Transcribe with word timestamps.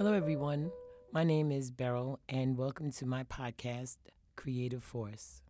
Hello, 0.00 0.14
everyone. 0.14 0.72
My 1.12 1.24
name 1.24 1.52
is 1.52 1.70
Beryl, 1.70 2.20
and 2.26 2.56
welcome 2.56 2.90
to 2.92 3.04
my 3.04 3.22
podcast, 3.24 3.98
Creative 4.34 4.82
Force. 4.82 5.42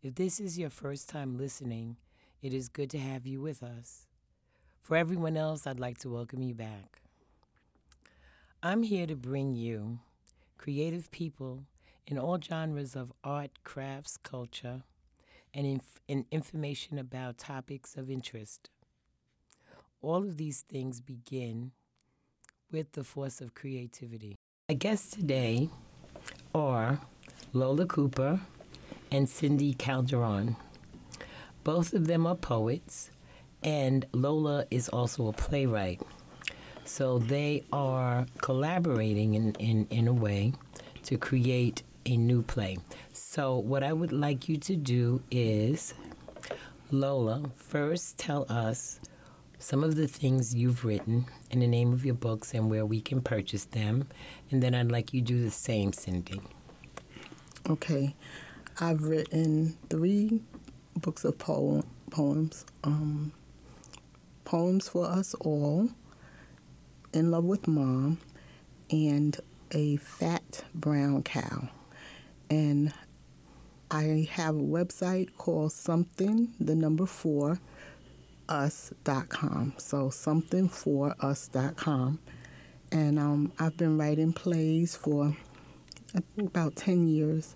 If 0.00 0.14
this 0.14 0.38
is 0.38 0.56
your 0.56 0.70
first 0.70 1.08
time 1.08 1.36
listening, 1.36 1.96
it 2.42 2.54
is 2.54 2.68
good 2.68 2.90
to 2.90 2.98
have 3.00 3.26
you 3.26 3.40
with 3.40 3.60
us. 3.60 4.06
For 4.84 4.96
everyone 4.96 5.36
else, 5.36 5.66
I'd 5.66 5.80
like 5.80 5.98
to 5.98 6.08
welcome 6.08 6.42
you 6.42 6.54
back. 6.54 7.02
I'm 8.62 8.84
here 8.84 9.08
to 9.08 9.16
bring 9.16 9.56
you 9.56 9.98
creative 10.56 11.10
people 11.10 11.64
in 12.06 12.20
all 12.20 12.38
genres 12.40 12.94
of 12.94 13.12
art, 13.24 13.64
crafts, 13.64 14.16
culture, 14.16 14.84
and, 15.52 15.66
inf- 15.66 16.00
and 16.08 16.24
information 16.30 17.00
about 17.00 17.36
topics 17.38 17.96
of 17.96 18.12
interest. 18.12 18.70
All 20.00 20.18
of 20.18 20.36
these 20.36 20.60
things 20.60 21.00
begin 21.00 21.72
with 22.70 22.92
the 22.92 23.04
force 23.04 23.40
of 23.40 23.54
creativity. 23.54 24.36
My 24.68 24.74
guests 24.74 25.10
today 25.16 25.70
are 26.54 27.00
Lola 27.52 27.86
Cooper 27.86 28.40
and 29.10 29.28
Cindy 29.28 29.72
Calderon. 29.72 30.56
Both 31.64 31.94
of 31.94 32.06
them 32.06 32.26
are 32.26 32.34
poets, 32.34 33.10
and 33.62 34.06
Lola 34.12 34.66
is 34.70 34.88
also 34.88 35.28
a 35.28 35.32
playwright. 35.32 36.02
So 36.84 37.18
they 37.18 37.64
are 37.72 38.26
collaborating 38.40 39.34
in, 39.34 39.52
in, 39.54 39.86
in 39.90 40.08
a 40.08 40.12
way 40.12 40.52
to 41.04 41.16
create 41.16 41.82
a 42.06 42.16
new 42.16 42.42
play. 42.42 42.78
So, 43.12 43.58
what 43.58 43.82
I 43.82 43.92
would 43.92 44.12
like 44.12 44.48
you 44.48 44.56
to 44.58 44.76
do 44.76 45.22
is, 45.30 45.94
Lola, 46.90 47.50
first 47.54 48.16
tell 48.16 48.46
us 48.48 49.00
some 49.58 49.82
of 49.82 49.96
the 49.96 50.06
things 50.06 50.54
you've 50.54 50.84
written 50.84 51.26
and 51.50 51.62
the 51.62 51.66
name 51.66 51.92
of 51.92 52.04
your 52.04 52.14
books 52.14 52.54
and 52.54 52.70
where 52.70 52.86
we 52.86 53.00
can 53.00 53.20
purchase 53.20 53.64
them. 53.64 54.06
And 54.50 54.62
then 54.62 54.74
I'd 54.74 54.92
like 54.92 55.12
you 55.12 55.20
do 55.20 55.42
the 55.42 55.50
same, 55.50 55.92
Cindy. 55.92 56.40
Okay. 57.68 58.14
I've 58.80 59.02
written 59.02 59.76
three 59.90 60.40
books 60.96 61.24
of 61.24 61.38
poem, 61.38 61.84
poems 62.10 62.64
um, 62.84 63.32
Poems 64.44 64.88
for 64.88 65.04
Us 65.04 65.34
All, 65.40 65.90
In 67.12 67.30
Love 67.30 67.44
with 67.44 67.68
Mom, 67.68 68.18
and 68.90 69.36
A 69.72 69.96
Fat 69.96 70.64
Brown 70.74 71.22
Cow. 71.22 71.68
And 72.48 72.94
I 73.90 74.26
have 74.32 74.56
a 74.56 74.60
website 74.60 75.36
called 75.36 75.72
something, 75.72 76.54
the 76.58 76.74
number 76.74 77.04
four, 77.04 77.60
us.com. 78.48 79.74
So 79.78 80.10
something 80.10 80.68
for 80.68 81.14
somethingforus.com. 81.14 82.18
And 82.90 83.18
um, 83.18 83.52
I've 83.58 83.76
been 83.76 83.98
writing 83.98 84.32
plays 84.32 84.96
for 84.96 85.36
I 86.14 86.20
think 86.34 86.48
about 86.48 86.76
10 86.76 87.06
years. 87.06 87.54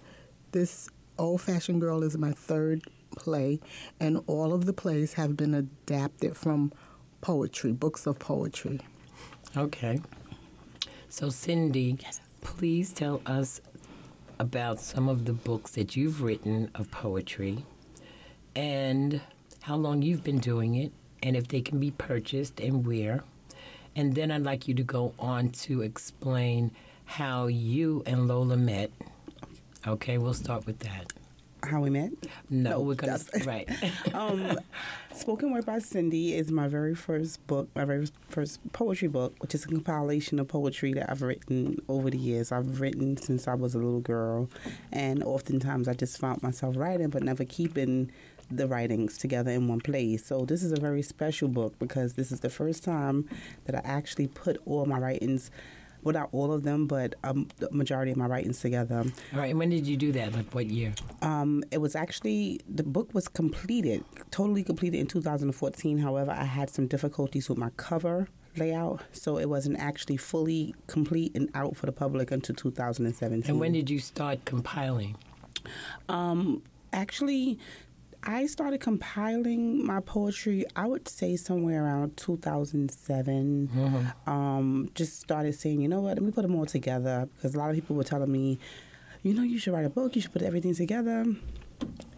This 0.53 0.91
Old 1.19 1.41
Fashioned 1.41 1.81
Girl 1.81 2.03
is 2.03 2.19
my 2.19 2.33
third 2.33 2.83
play, 3.17 3.61
and 3.99 4.23
all 4.27 4.53
of 4.53 4.67
the 4.67 4.73
plays 4.73 5.15
have 5.15 5.37
been 5.37 5.55
adapted 5.55 6.37
from 6.37 6.73
poetry, 7.23 7.73
books 7.73 8.07
of 8.07 8.19
poetry. 8.19 8.81
Okay. 9.57 10.01
So, 11.09 11.31
Cindy, 11.31 11.99
please 12.43 12.93
tell 12.93 13.23
us 13.25 13.61
about 14.39 14.81
some 14.81 15.09
of 15.09 15.25
the 15.25 15.33
books 15.33 15.73
that 15.73 15.97
you've 15.97 16.23
written 16.23 16.71
of 16.75 16.91
poetry 16.91 17.65
and 18.55 19.21
how 19.63 19.77
long 19.77 20.03
you've 20.03 20.25
been 20.25 20.39
doing 20.39 20.75
it 20.75 20.93
and 21.23 21.37
if 21.37 21.49
they 21.49 21.61
can 21.61 21.79
be 21.79 21.93
purchased 21.93 22.61
and 22.61 22.85
where. 22.87 23.23
And 23.95 24.15
then 24.15 24.31
I'd 24.31 24.43
like 24.43 24.67
you 24.67 24.75
to 24.75 24.83
go 24.83 25.15
on 25.19 25.51
to 25.51 25.83
explain 25.83 26.73
how 27.05 27.47
you 27.47 28.03
and 28.07 28.27
Lola 28.27 28.57
met. 28.57 28.91
Okay, 29.87 30.19
we'll 30.19 30.35
start 30.35 30.67
with 30.67 30.81
that. 30.81 31.13
How 31.63 31.81
we 31.81 31.91
met? 31.91 32.11
No, 32.51 32.71
no 32.71 32.81
we're 32.81 32.95
gonna 32.95 33.21
right. 33.45 33.69
um, 34.15 34.59
Spoken 35.15 35.53
Word 35.53 35.65
by 35.65 35.79
Cindy 35.79 36.35
is 36.35 36.51
my 36.51 36.67
very 36.67 36.95
first 36.95 37.47
book, 37.47 37.69
my 37.77 37.85
very 37.85 38.09
first 38.29 38.59
poetry 38.73 39.07
book, 39.07 39.37
which 39.39 39.55
is 39.55 39.65
a 39.65 39.69
compilation 39.69 40.41
of 40.41 40.49
poetry 40.49 40.93
that 40.95 41.09
I've 41.09 41.23
written 41.23 41.81
over 41.89 42.11
the 42.11 42.19
years. 42.19 42.51
I've 42.51 42.81
written 42.81 43.17
since 43.17 43.47
I 43.47 43.55
was 43.55 43.77
a 43.77 43.79
little 43.79 44.01
girl, 44.01 44.49
and 44.91 45.23
oftentimes 45.23 45.87
I 45.87 45.93
just 45.93 46.19
found 46.19 46.43
myself 46.43 46.77
writing, 46.77 47.11
but 47.11 47.23
never 47.23 47.45
keeping 47.45 48.11
the 48.57 48.67
writings 48.67 49.19
together 49.19 49.51
in 49.51 49.69
one 49.69 49.81
place. 49.81 50.25
So 50.25 50.45
this 50.45 50.63
is 50.63 50.73
a 50.73 50.81
very 50.81 51.03
special 51.03 51.49
book 51.49 51.79
because 51.79 52.15
this 52.15 52.33
is 52.33 52.41
the 52.41 52.51
first 52.51 52.85
time 52.85 53.29
that 53.65 53.75
I 53.75 53.81
actually 53.85 54.29
put 54.29 54.59
all 54.67 54.87
my 54.87 54.99
writings 54.99 55.51
well, 56.03 56.15
not 56.15 56.29
all 56.33 56.53
of 56.53 56.65
them, 56.65 56.87
but 56.87 57.15
um, 57.23 57.49
the 57.59 57.71
majority 57.71 58.11
of 58.11 58.17
my 58.17 58.27
writings 58.27 58.61
together. 58.61 59.05
All 59.33 59.39
right. 59.39 59.51
And 59.51 59.59
when 59.59 59.71
did 59.71 59.87
you 59.87 59.97
do 59.97 60.13
that? 60.13 60.33
Like 60.33 60.53
what 60.53 60.67
year? 60.67 60.93
Um, 61.23 61.63
it 61.71 61.79
was 61.79 61.95
actually 61.95 62.61
the 62.69 62.83
book 62.83 63.15
was 63.15 63.29
completed, 63.29 64.05
totally 64.31 64.65
completed 64.65 64.99
in 64.99 65.07
2014. 65.07 65.99
However, 65.99 66.33
I 66.33 66.45
had 66.45 66.71
some 66.71 66.87
difficulties 66.87 67.49
with 67.49 67.59
my 67.59 67.71
cover 67.77 68.29
layout, 68.57 69.01
so 69.13 69.39
it 69.39 69.49
wasn't 69.49 69.79
actually 69.79 70.17
fully 70.17 70.75
complete 70.87 71.35
and 71.35 71.49
out 71.55 71.77
for 71.77 71.87
the 71.87 71.93
public 71.93 72.31
until 72.31 72.55
2017. 72.55 73.49
And 73.49 73.61
when 73.61 73.73
did 73.73 73.89
you 73.89 74.01
start 74.01 74.45
compiling? 74.45 75.17
Um, 76.09 76.63
actually, 76.93 77.59
I 78.25 78.47
started 78.47 78.81
compiling 78.81 79.85
my 79.85 80.01
poetry, 80.01 80.65
I 80.77 80.87
would 80.87 81.09
say 81.09 81.37
somewhere 81.37 81.85
around 81.85 82.17
2007. 82.17 83.71
Mm-hmm. 83.75 84.31
Um, 84.31 84.91
just 84.95 85.21
started 85.21 85.55
saying, 85.55 85.81
you 85.81 85.89
know 85.89 86.01
what, 86.01 86.15
let 86.15 86.23
me 86.23 86.31
put 86.31 86.43
them 86.43 86.55
all 86.55 86.67
together 86.67 87.29
because 87.35 87.55
a 87.55 87.59
lot 87.59 87.71
of 87.71 87.75
people 87.75 87.97
were 87.97 88.05
telling 88.05 88.31
me, 88.31 88.59
you 89.23 89.35
know, 89.35 89.43
you 89.43 89.59
should 89.59 89.73
write 89.73 89.87
a 89.87 89.91
book, 89.91 90.15
you 90.15 90.23
should 90.23 90.33
put 90.33 90.43
everything 90.43 90.75
together. 90.75 91.25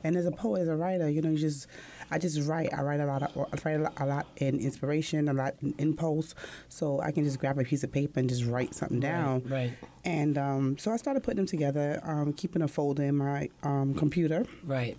And 0.02 0.16
as 0.16 0.26
a 0.26 0.30
poet, 0.30 0.60
as 0.62 0.68
a 0.68 0.76
writer, 0.76 1.08
you 1.08 1.22
know, 1.22 1.30
you 1.30 1.38
just, 1.38 1.66
I 2.10 2.18
just 2.18 2.46
write. 2.46 2.74
I 2.74 2.82
write 2.82 3.00
a 3.00 3.06
lot. 3.06 3.22
Of, 3.22 3.36
I 3.38 3.56
write 3.64 3.80
a 3.80 3.84
lot, 3.84 3.92
a 3.96 4.06
lot 4.06 4.26
in 4.36 4.60
inspiration, 4.60 5.28
a 5.28 5.32
lot 5.32 5.54
in 5.62 5.74
impulse. 5.78 6.34
So 6.68 7.00
I 7.00 7.12
can 7.12 7.24
just 7.24 7.38
grab 7.38 7.58
a 7.58 7.64
piece 7.64 7.82
of 7.82 7.90
paper 7.90 8.20
and 8.20 8.28
just 8.28 8.44
write 8.44 8.74
something 8.74 9.00
down. 9.00 9.42
Right. 9.44 9.50
right. 9.50 9.72
And 10.04 10.36
um, 10.36 10.76
so 10.76 10.92
I 10.92 10.98
started 10.98 11.22
putting 11.22 11.38
them 11.38 11.46
together, 11.46 12.00
um, 12.04 12.34
keeping 12.34 12.60
a 12.60 12.68
folder 12.68 13.04
in 13.04 13.16
my 13.16 13.48
um, 13.62 13.94
computer. 13.94 14.44
Right. 14.64 14.98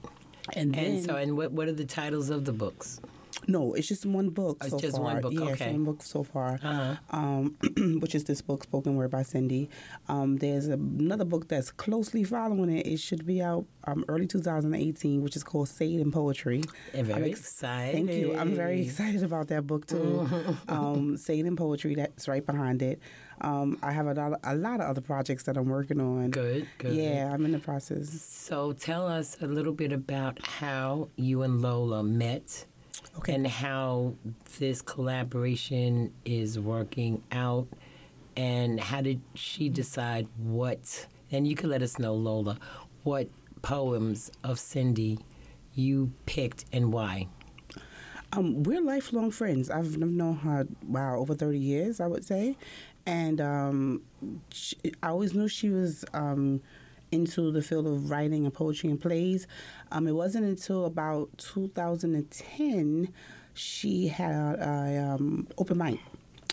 And, 0.54 0.76
and 0.76 0.98
then, 0.98 1.04
so, 1.04 1.16
and 1.16 1.38
what 1.38 1.52
what 1.52 1.68
are 1.68 1.74
the 1.74 1.86
titles 1.86 2.30
of 2.30 2.46
the 2.46 2.54
books? 2.54 3.00
No, 3.48 3.74
it's 3.74 3.88
just 3.88 4.06
one 4.06 4.30
book. 4.30 4.58
Oh, 4.62 4.70
so 4.70 4.80
just 4.80 4.96
far. 4.98 5.04
one 5.06 5.22
book. 5.22 5.34
Yeah, 5.34 5.42
okay. 5.42 5.72
one 5.72 5.84
book 5.84 6.02
so 6.02 6.24
far. 6.24 6.60
Uh-huh. 6.64 6.96
Um, 7.12 7.58
which 8.02 8.16
is 8.16 8.24
this 8.24 8.42
book, 8.42 8.64
Spoken 8.64 8.96
Word 8.96 9.12
by 9.12 9.24
Cindy. 9.24 9.70
Um, 10.08 10.38
there's 10.38 10.68
another 10.68 11.26
book 11.26 11.48
that's 11.48 11.72
closely 11.72 12.24
following 12.24 12.76
it. 12.76 12.88
It 12.88 13.00
should 13.00 13.26
be 13.26 13.42
out 13.42 13.66
um, 13.86 14.06
early 14.08 14.26
2018, 14.26 15.22
which 15.22 15.36
is 15.36 15.44
called 15.44 15.70
It 15.80 16.00
in 16.00 16.12
Poetry. 16.12 16.64
And 16.94 17.06
very 17.06 17.32
ex- 17.32 17.42
excited. 17.42 17.94
Thank 17.94 18.12
you. 18.12 18.36
I'm 18.36 18.56
very 18.56 18.82
excited 18.82 19.22
about 19.24 19.48
that 19.50 19.68
book 19.68 19.86
too. 19.86 20.28
um, 20.68 21.18
Say 21.18 21.40
It 21.40 21.46
in 21.46 21.56
Poetry. 21.56 21.96
That's 21.96 22.28
right 22.28 22.46
behind 22.46 22.82
it. 22.82 23.00
Um, 23.42 23.78
I 23.84 23.92
have 23.92 24.08
a 24.08 24.14
lot, 24.14 24.40
a 24.44 24.56
lot 24.56 24.80
of 24.80 24.88
other 24.88 25.02
projects 25.02 25.44
that 25.44 25.58
I'm 25.58 25.70
working 25.70 26.00
on. 26.00 26.32
Good, 26.32 26.68
good. 26.78 26.96
Yeah, 26.96 27.32
I'm 27.34 27.46
in 27.46 27.52
the 27.52 27.60
process. 27.60 28.10
So 28.22 28.74
tell 28.74 29.08
us 29.08 29.38
a 29.42 29.48
little 29.48 29.74
bit 29.74 29.92
about 29.92 30.46
how 30.46 31.10
you 31.16 31.44
and 31.44 31.62
Lola 31.62 32.04
met 32.04 32.66
okay. 33.18 33.34
and 33.34 33.48
how 33.48 34.14
this 34.60 34.82
collaboration 34.82 36.14
is 36.24 36.60
working 36.60 37.22
out 37.32 37.68
and 38.38 38.80
how 38.80 39.02
did 39.02 39.22
she 39.34 39.70
decide 39.70 40.28
what 40.38 41.08
and 41.32 41.48
you 41.48 41.56
can 41.56 41.70
let 41.70 41.82
us 41.82 41.98
know 41.98 42.14
lola 42.14 42.58
what 43.04 43.30
poems 43.62 44.32
of 44.44 44.60
cindy 44.60 45.20
you 45.74 46.12
picked 46.26 46.66
and 46.74 46.92
why 46.92 47.28
um, 48.34 48.64
we're 48.64 48.82
lifelong 48.82 49.32
friends. 49.32 49.70
I've 49.70 49.98
known 49.98 50.38
her 50.38 50.68
wow 50.86 51.18
over 51.20 51.36
thirty 51.36 51.60
years, 51.60 52.02
I 52.02 52.08
would 52.08 52.26
say, 52.26 52.58
and 53.06 53.40
um, 53.42 54.02
she, 54.52 54.76
I 55.04 55.10
always 55.10 55.34
knew 55.34 55.48
she 55.48 55.70
was 55.70 56.06
um, 56.14 56.62
into 57.12 57.52
the 57.52 57.62
field 57.62 57.88
of 57.88 58.10
writing 58.10 58.46
and 58.46 58.54
poetry 58.54 58.90
and 58.90 59.00
plays. 59.00 59.48
Um, 59.92 60.08
it 60.08 60.14
wasn't 60.14 60.46
until 60.46 60.86
about 60.86 61.30
2010 61.38 63.14
she 63.54 64.10
had 64.10 64.60
an 64.60 65.10
um, 65.12 65.48
open 65.58 65.78
mic 65.78 66.00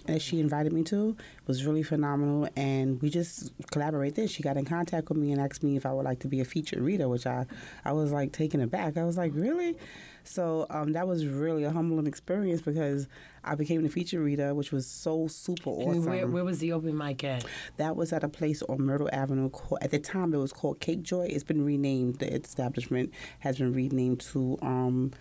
that 0.06 0.22
she 0.22 0.40
invited 0.40 0.72
me 0.72 0.82
to 0.82 1.16
was 1.46 1.64
really 1.64 1.82
phenomenal 1.82 2.48
and 2.56 3.00
we 3.02 3.10
just 3.10 3.52
collaborated 3.70 4.30
she 4.30 4.42
got 4.42 4.56
in 4.56 4.64
contact 4.64 5.08
with 5.08 5.18
me 5.18 5.32
and 5.32 5.40
asked 5.40 5.62
me 5.62 5.76
if 5.76 5.84
i 5.86 5.92
would 5.92 6.04
like 6.04 6.20
to 6.20 6.28
be 6.28 6.40
a 6.40 6.44
featured 6.44 6.80
reader 6.80 7.08
which 7.08 7.26
i, 7.26 7.46
I 7.84 7.92
was 7.92 8.12
like 8.12 8.32
taken 8.32 8.60
aback 8.60 8.96
i 8.96 9.04
was 9.04 9.16
like 9.16 9.32
really 9.34 9.76
so 10.24 10.66
um, 10.70 10.92
that 10.92 11.06
was 11.06 11.26
really 11.26 11.64
a 11.64 11.70
humbling 11.70 12.06
experience 12.06 12.60
because 12.60 13.08
I 13.44 13.54
became 13.54 13.82
the 13.82 13.88
feature 13.88 14.20
reader, 14.20 14.54
which 14.54 14.70
was 14.70 14.86
so 14.86 15.26
super 15.26 15.70
awesome. 15.70 16.04
Where, 16.04 16.26
where 16.26 16.44
was 16.44 16.60
the 16.60 16.72
open 16.72 16.96
mic 16.96 17.24
at? 17.24 17.44
That 17.76 17.96
was 17.96 18.12
at 18.12 18.22
a 18.22 18.28
place 18.28 18.62
on 18.62 18.82
Myrtle 18.82 19.10
Avenue. 19.12 19.50
At 19.80 19.90
the 19.90 19.98
time, 19.98 20.32
it 20.32 20.38
was 20.38 20.52
called 20.52 20.80
Cake 20.80 21.02
Joy. 21.02 21.26
It's 21.28 21.44
been 21.44 21.64
renamed. 21.64 22.20
The 22.20 22.32
establishment 22.32 23.12
has 23.40 23.58
been 23.58 23.72
renamed 23.72 24.20
to. 24.32 24.58
Um, 24.62 25.12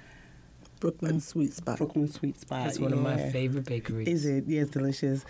Brooklyn 0.81 1.22
Sweet 1.22 1.54
Spot. 1.54 1.78
Brooklyn 1.78 2.10
Sweet 2.10 2.42
Spot. 2.42 2.66
That's 2.66 2.80
one 2.80 2.92
of 2.92 3.00
my 3.01 3.18
favorite 3.30 3.66
bakeries. 3.66 4.07
Is 4.10 4.25
it? 4.25 4.45
Yeah, 4.48 4.63
it's 4.63 4.72
delicious. 4.72 5.24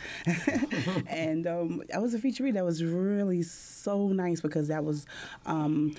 and 1.07 1.45
um, 1.45 1.83
I 1.93 1.99
was 1.99 2.15
a 2.15 2.19
featuree 2.19 2.53
that 2.53 2.65
was 2.65 2.83
really 2.83 3.43
so 3.43 4.07
nice 4.07 4.41
because 4.41 4.69
that 4.69 4.83
was, 4.83 5.05
um, 5.45 5.93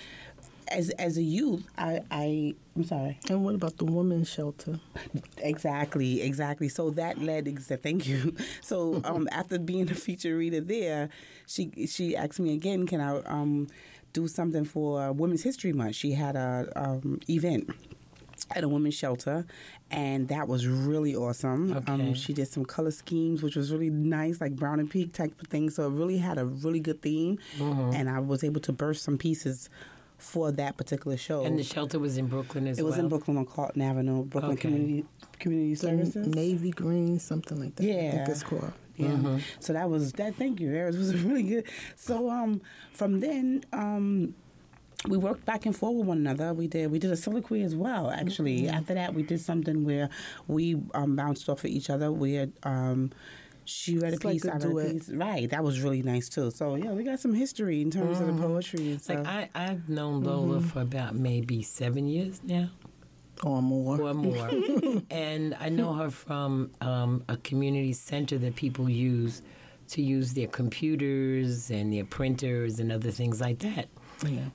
as 0.69 0.89
as 0.91 1.19
a 1.19 1.23
youth, 1.23 1.65
I, 1.77 2.01
I 2.11 2.55
I'm 2.75 2.85
sorry. 2.85 3.19
And 3.29 3.45
what 3.45 3.55
about 3.55 3.77
the 3.77 3.85
women's 3.85 4.29
shelter? 4.31 4.81
Exactly, 5.39 6.23
exactly. 6.23 6.69
So 6.69 6.91
that 6.91 7.19
led. 7.19 7.45
exa- 7.47 7.81
Thank 7.83 8.09
you. 8.09 8.35
So 8.63 9.01
um, 9.05 9.29
after 9.33 9.59
being 9.59 9.91
a 9.91 9.95
feature 9.95 10.37
reader 10.37 10.61
there, 10.63 11.11
she 11.47 11.71
she 11.87 12.17
asked 12.17 12.41
me 12.41 12.55
again, 12.55 12.87
can 12.87 13.01
I 13.01 13.19
um, 13.25 13.69
do 14.15 14.27
something 14.29 14.65
for 14.65 15.13
Women's 15.13 15.43
History 15.43 15.73
Month? 15.75 15.97
She 15.97 16.13
had 16.13 16.37
a 16.37 16.73
um, 16.75 17.21
event 17.29 17.69
at 18.51 18.65
a 18.65 18.69
women's 18.69 18.95
shelter, 18.95 19.47
and 19.91 20.29
that 20.29 20.49
was 20.49 20.67
really 20.67 21.15
awesome. 21.15 21.73
Okay. 21.77 21.93
Um, 21.93 22.15
she 22.15 22.33
did 22.33 22.49
some 22.49 22.65
color 22.65 22.91
schemes, 22.91 23.43
which 23.43 23.57
was 23.57 23.73
really 23.73 23.91
nice, 23.91 24.41
like 24.41 24.57
brown 24.57 24.81
and 24.81 24.91
pink 24.91 25.13
type 25.13 25.41
of 25.41 25.49
thing. 25.49 25.71
So 25.71 25.87
it 25.87 25.91
really 25.91 26.19
had 26.19 26.39
a 26.39 26.45
really 26.45 26.81
good 26.81 27.01
theme, 27.03 27.39
Mm-hmm. 27.59 27.95
and 27.95 28.09
I 28.11 28.19
was 28.21 28.43
able 28.45 28.61
to 28.63 28.73
burst 28.73 29.03
some 29.05 29.17
pieces 29.19 29.69
for 30.19 30.53
that 30.53 30.77
particular 30.77 31.17
show. 31.17 31.45
And 31.45 31.59
the 31.59 31.65
shelter 31.65 31.99
was 31.99 32.17
in 32.17 32.27
Brooklyn 32.27 32.67
as 32.69 32.79
it 32.79 32.83
well. 32.83 32.91
was 32.93 32.99
in 32.99 33.09
Brooklyn 33.09 33.37
on 33.39 33.47
Carlton 33.47 33.83
Avenue, 33.83 34.25
Brooklyn 34.25 34.53
Okay. 34.53 34.61
Community 34.69 35.05
Community 35.41 35.75
The 35.75 35.81
Services. 35.81 36.27
navy 36.29 36.71
green, 36.71 37.19
something 37.19 37.59
like 37.59 37.75
that. 37.77 37.85
I 37.85 37.87
Yeah. 37.89 38.11
think 38.13 38.29
it's 38.29 38.43
called. 38.45 38.73
Yeah. 38.97 39.09
Mm-hmm. 39.09 39.39
So 39.59 39.73
that 39.73 39.91
was 39.91 40.13
that. 40.13 40.37
Thank 40.37 40.61
you. 40.61 40.71
Harris. 40.71 40.95
It 40.95 40.99
was 41.01 41.17
really 41.25 41.43
good. 41.43 41.65
So 41.97 42.31
um, 42.31 42.61
from 42.93 43.19
then 43.19 43.65
um, 43.73 44.35
we 45.09 45.17
worked 45.19 45.45
back 45.45 45.67
and 45.67 45.77
forth 45.77 45.97
with 45.97 46.07
one 46.07 46.19
another. 46.19 46.53
We 46.55 46.67
did 46.69 46.91
we 46.91 46.99
did 46.99 47.11
a 47.11 47.17
soliloquy 47.17 47.63
as 47.63 47.75
well. 47.75 48.11
Actually, 48.11 48.69
after 48.69 48.95
that 48.95 49.15
we 49.15 49.23
did 49.23 49.41
something 49.41 49.85
where 49.85 50.09
we 50.47 50.81
um, 50.95 51.17
bounced 51.17 51.49
off 51.49 51.61
of 51.65 51.71
each 51.71 51.91
other. 51.91 52.11
We 52.13 52.35
had. 52.35 52.53
Um, 52.63 53.11
she 53.65 53.97
read 53.97 54.15
It's 54.15 54.25
a 54.25 54.27
like 54.27 54.35
piece, 54.35 54.45
a 54.45 54.55
I 54.55 54.57
read 54.57 54.91
a 54.91 54.95
piece. 54.95 55.09
Right, 55.09 55.49
that 55.51 55.63
was 55.63 55.81
really 55.83 56.03
nice 56.03 56.29
too. 56.29 56.51
So 56.51 56.75
yeah, 56.75 56.91
we 56.91 57.05
got 57.05 57.21
some 57.21 57.33
history 57.33 57.81
in 57.81 57.93
terms 57.93 58.19
of 58.19 58.27
the 58.27 58.33
poetry 58.33 58.91
and 58.91 59.01
stuff. 59.01 59.19
Like 59.25 59.51
I, 59.55 59.67
I've 59.67 59.89
known 59.89 60.25
Lola 60.25 60.59
Mm-hmm. 60.59 60.67
for 60.69 60.81
about 60.81 61.15
maybe 61.15 61.63
seven 61.63 62.09
years 62.09 62.41
now 62.45 62.71
Or 63.45 63.63
more. 63.63 64.01
or 64.03 64.15
more, 64.15 64.51
and 65.11 65.55
I 65.61 65.69
know 65.69 65.93
her 65.93 66.11
from 66.11 66.73
um, 66.81 67.23
a 67.29 67.37
community 67.37 67.93
center 67.93 68.37
that 68.39 68.57
people 68.57 68.91
use 68.91 69.43
to 69.91 70.03
use 70.03 70.35
their 70.35 70.49
computers 70.49 71.71
and 71.71 71.93
their 71.93 72.05
printers 72.05 72.81
and 72.81 72.91
other 72.91 73.13
things 73.13 73.41
like 73.41 73.61
that. 73.61 73.87
Yeah. 74.27 74.47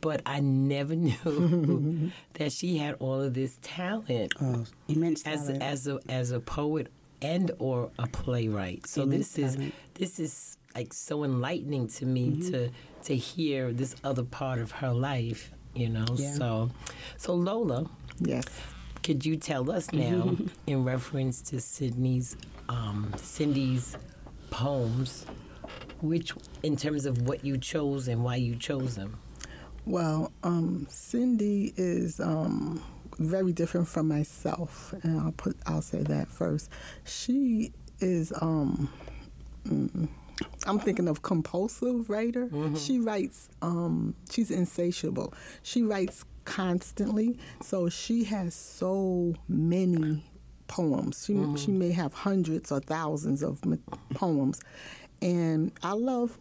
But 0.00 0.22
I 0.24 0.40
never 0.40 0.94
knew 1.06 2.10
that 2.34 2.52
she 2.52 2.78
had 2.78 2.94
all 3.00 3.20
of 3.20 3.34
this 3.34 3.58
talent 3.62 4.32
oh, 4.40 4.64
immense 4.88 5.26
as 5.26 5.46
talent. 5.46 5.62
as 5.62 5.86
a 5.88 5.98
as 6.08 6.30
a 6.30 6.40
poet 6.40 6.88
and 7.22 7.50
or 7.58 7.90
a 7.98 8.06
playwright. 8.06 8.86
So 8.86 9.02
Immense 9.02 9.32
this 9.32 9.38
is 9.46 9.54
talent. 9.56 9.74
this 9.94 10.20
is 10.20 10.58
like 10.76 10.92
so 10.92 11.24
enlightening 11.24 11.88
to 11.88 12.06
me 12.06 12.30
Mm-hmm. 12.30 12.50
to 12.50 12.70
to 13.04 13.16
hear 13.16 13.72
this 13.72 13.94
other 14.04 14.24
part 14.24 14.58
of 14.60 14.70
her 14.72 14.92
life. 14.92 15.50
You 15.74 15.88
know, 15.88 16.06
Yeah. 16.14 16.34
so 16.34 16.70
so 17.16 17.34
Lola, 17.34 17.90
Yes. 18.20 18.44
could 19.02 19.26
you 19.26 19.36
tell 19.36 19.70
us 19.72 19.92
now 19.92 20.36
in 20.68 20.84
reference 20.84 21.42
to 21.50 21.60
Sydney's 21.60 22.36
um, 22.68 23.12
Cindy's 23.16 23.96
poems, 24.50 25.26
which 26.00 26.32
in 26.62 26.76
terms 26.76 27.06
of 27.06 27.22
what 27.22 27.44
you 27.44 27.58
chose 27.58 28.06
and 28.08 28.22
why 28.22 28.36
you 28.36 28.54
chose 28.54 28.94
them? 28.94 29.18
Well, 29.86 30.32
um, 30.42 30.86
Cindy 30.88 31.74
is 31.76 32.18
um, 32.20 32.82
very 33.18 33.52
different 33.52 33.86
from 33.88 34.08
myself, 34.08 34.94
and 35.02 35.20
I'll 35.20 35.32
put 35.32 35.56
I'll 35.66 35.82
say 35.82 36.02
that 36.02 36.28
first. 36.28 36.70
She 37.04 37.72
is. 38.00 38.32
Um, 38.40 38.88
mm, 39.66 40.08
I'm 40.66 40.78
thinking 40.78 41.06
of 41.08 41.22
compulsive 41.22 42.08
writer. 42.10 42.48
She 42.76 42.98
writes. 42.98 43.48
Um, 43.62 44.14
she's 44.30 44.50
insatiable. 44.50 45.34
She 45.62 45.82
writes 45.82 46.24
constantly, 46.44 47.38
so 47.62 47.88
she 47.88 48.24
has 48.24 48.54
so 48.54 49.34
many 49.48 50.24
poems. 50.66 51.24
She 51.26 51.34
she 51.56 51.70
may 51.70 51.92
have 51.92 52.14
hundreds 52.14 52.72
or 52.72 52.80
thousands 52.80 53.42
of 53.42 53.60
poems, 54.14 54.60
and 55.20 55.72
I 55.82 55.92
love 55.92 56.38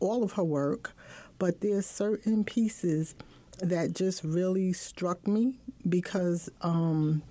all 0.00 0.22
of 0.22 0.32
her 0.32 0.44
work, 0.44 0.92
but 1.38 1.60
there's 1.60 1.86
certain 1.86 2.44
pieces 2.44 3.14
that 3.58 3.94
just 3.94 4.24
really 4.24 4.72
struck 4.72 5.26
me 5.26 5.58
because 5.88 6.50
um, 6.62 7.22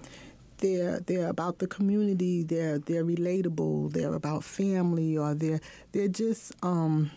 they're 0.57 0.99
they're 1.01 1.27
about 1.27 1.59
the 1.59 1.67
community. 1.67 2.43
They're 2.43 2.79
they're 2.79 3.03
relatable. 3.05 3.93
They're 3.93 4.13
about 4.13 4.43
family, 4.43 5.17
or 5.17 5.33
they're 5.33 5.59
they're 5.91 6.07
just 6.07 6.53
um, 6.63 7.11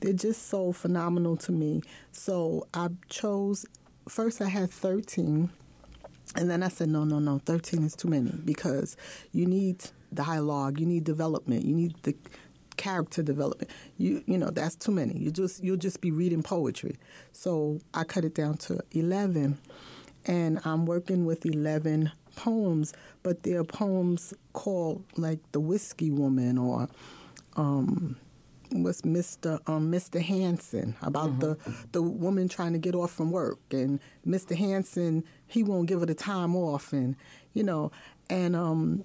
they're 0.00 0.12
just 0.12 0.48
so 0.48 0.72
phenomenal 0.72 1.36
to 1.38 1.52
me. 1.52 1.82
So 2.12 2.66
I 2.74 2.88
chose. 3.08 3.66
First, 4.08 4.40
I 4.40 4.48
had 4.48 4.70
thirteen. 4.70 5.50
And 6.34 6.50
then 6.50 6.62
I 6.62 6.68
said, 6.68 6.88
no, 6.88 7.04
no, 7.04 7.18
no, 7.18 7.40
13 7.44 7.84
is 7.84 7.94
too 7.94 8.08
many 8.08 8.30
because 8.30 8.96
you 9.32 9.44
need 9.44 9.84
dialogue, 10.14 10.80
you 10.80 10.86
need 10.86 11.04
development, 11.04 11.66
you 11.66 11.74
need 11.74 11.94
the 12.04 12.14
character 12.82 13.22
development. 13.22 13.70
You 13.96 14.24
you 14.26 14.36
know, 14.36 14.50
that's 14.50 14.74
too 14.74 14.90
many. 14.90 15.16
You 15.16 15.30
just 15.30 15.62
you'll 15.62 15.76
just 15.76 16.00
be 16.00 16.10
reading 16.10 16.42
poetry. 16.42 16.96
So 17.30 17.78
I 17.94 18.02
cut 18.02 18.24
it 18.24 18.34
down 18.34 18.56
to 18.66 18.80
11 18.90 19.58
and 20.26 20.60
I'm 20.64 20.84
working 20.86 21.24
with 21.24 21.46
11 21.46 22.10
poems, 22.34 22.92
but 23.22 23.44
they're 23.44 23.64
poems 23.64 24.34
called 24.52 25.04
like 25.16 25.38
The 25.52 25.60
Whiskey 25.60 26.10
Woman 26.10 26.58
or 26.58 26.88
um 27.56 28.16
was 28.72 29.02
Mr. 29.02 29.60
Um, 29.68 29.92
Mr. 29.92 30.20
Hanson 30.20 30.96
about 31.02 31.38
the 31.40 31.56
the 31.92 32.02
woman 32.02 32.48
trying 32.48 32.72
to 32.72 32.78
get 32.78 32.94
off 32.94 33.12
from 33.12 33.30
work, 33.30 33.60
and 33.70 34.00
Mr. 34.26 34.56
Hanson 34.56 35.24
he 35.46 35.62
won't 35.62 35.86
give 35.86 36.00
her 36.00 36.06
the 36.06 36.14
time 36.14 36.56
off, 36.56 36.92
and 36.92 37.14
you 37.52 37.62
know, 37.62 37.92
and 38.30 38.56
um, 38.56 39.04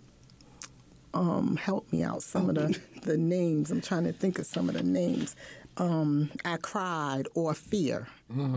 um, 1.14 1.56
help 1.58 1.92
me 1.92 2.04
out 2.04 2.24
some 2.24 2.50
of 2.50 2.56
the 2.56 2.80
the 3.04 3.18
names. 3.18 3.72
I'm 3.72 3.82
trying 3.82 4.04
to 4.06 4.14
think 4.14 4.40
of 4.40 4.46
some 4.46 4.70
of 4.70 4.76
the 4.76 4.84
names. 4.84 5.36
Um, 5.78 6.32
I 6.44 6.58
cried 6.58 7.28
or 7.36 7.54
fear. 7.54 8.08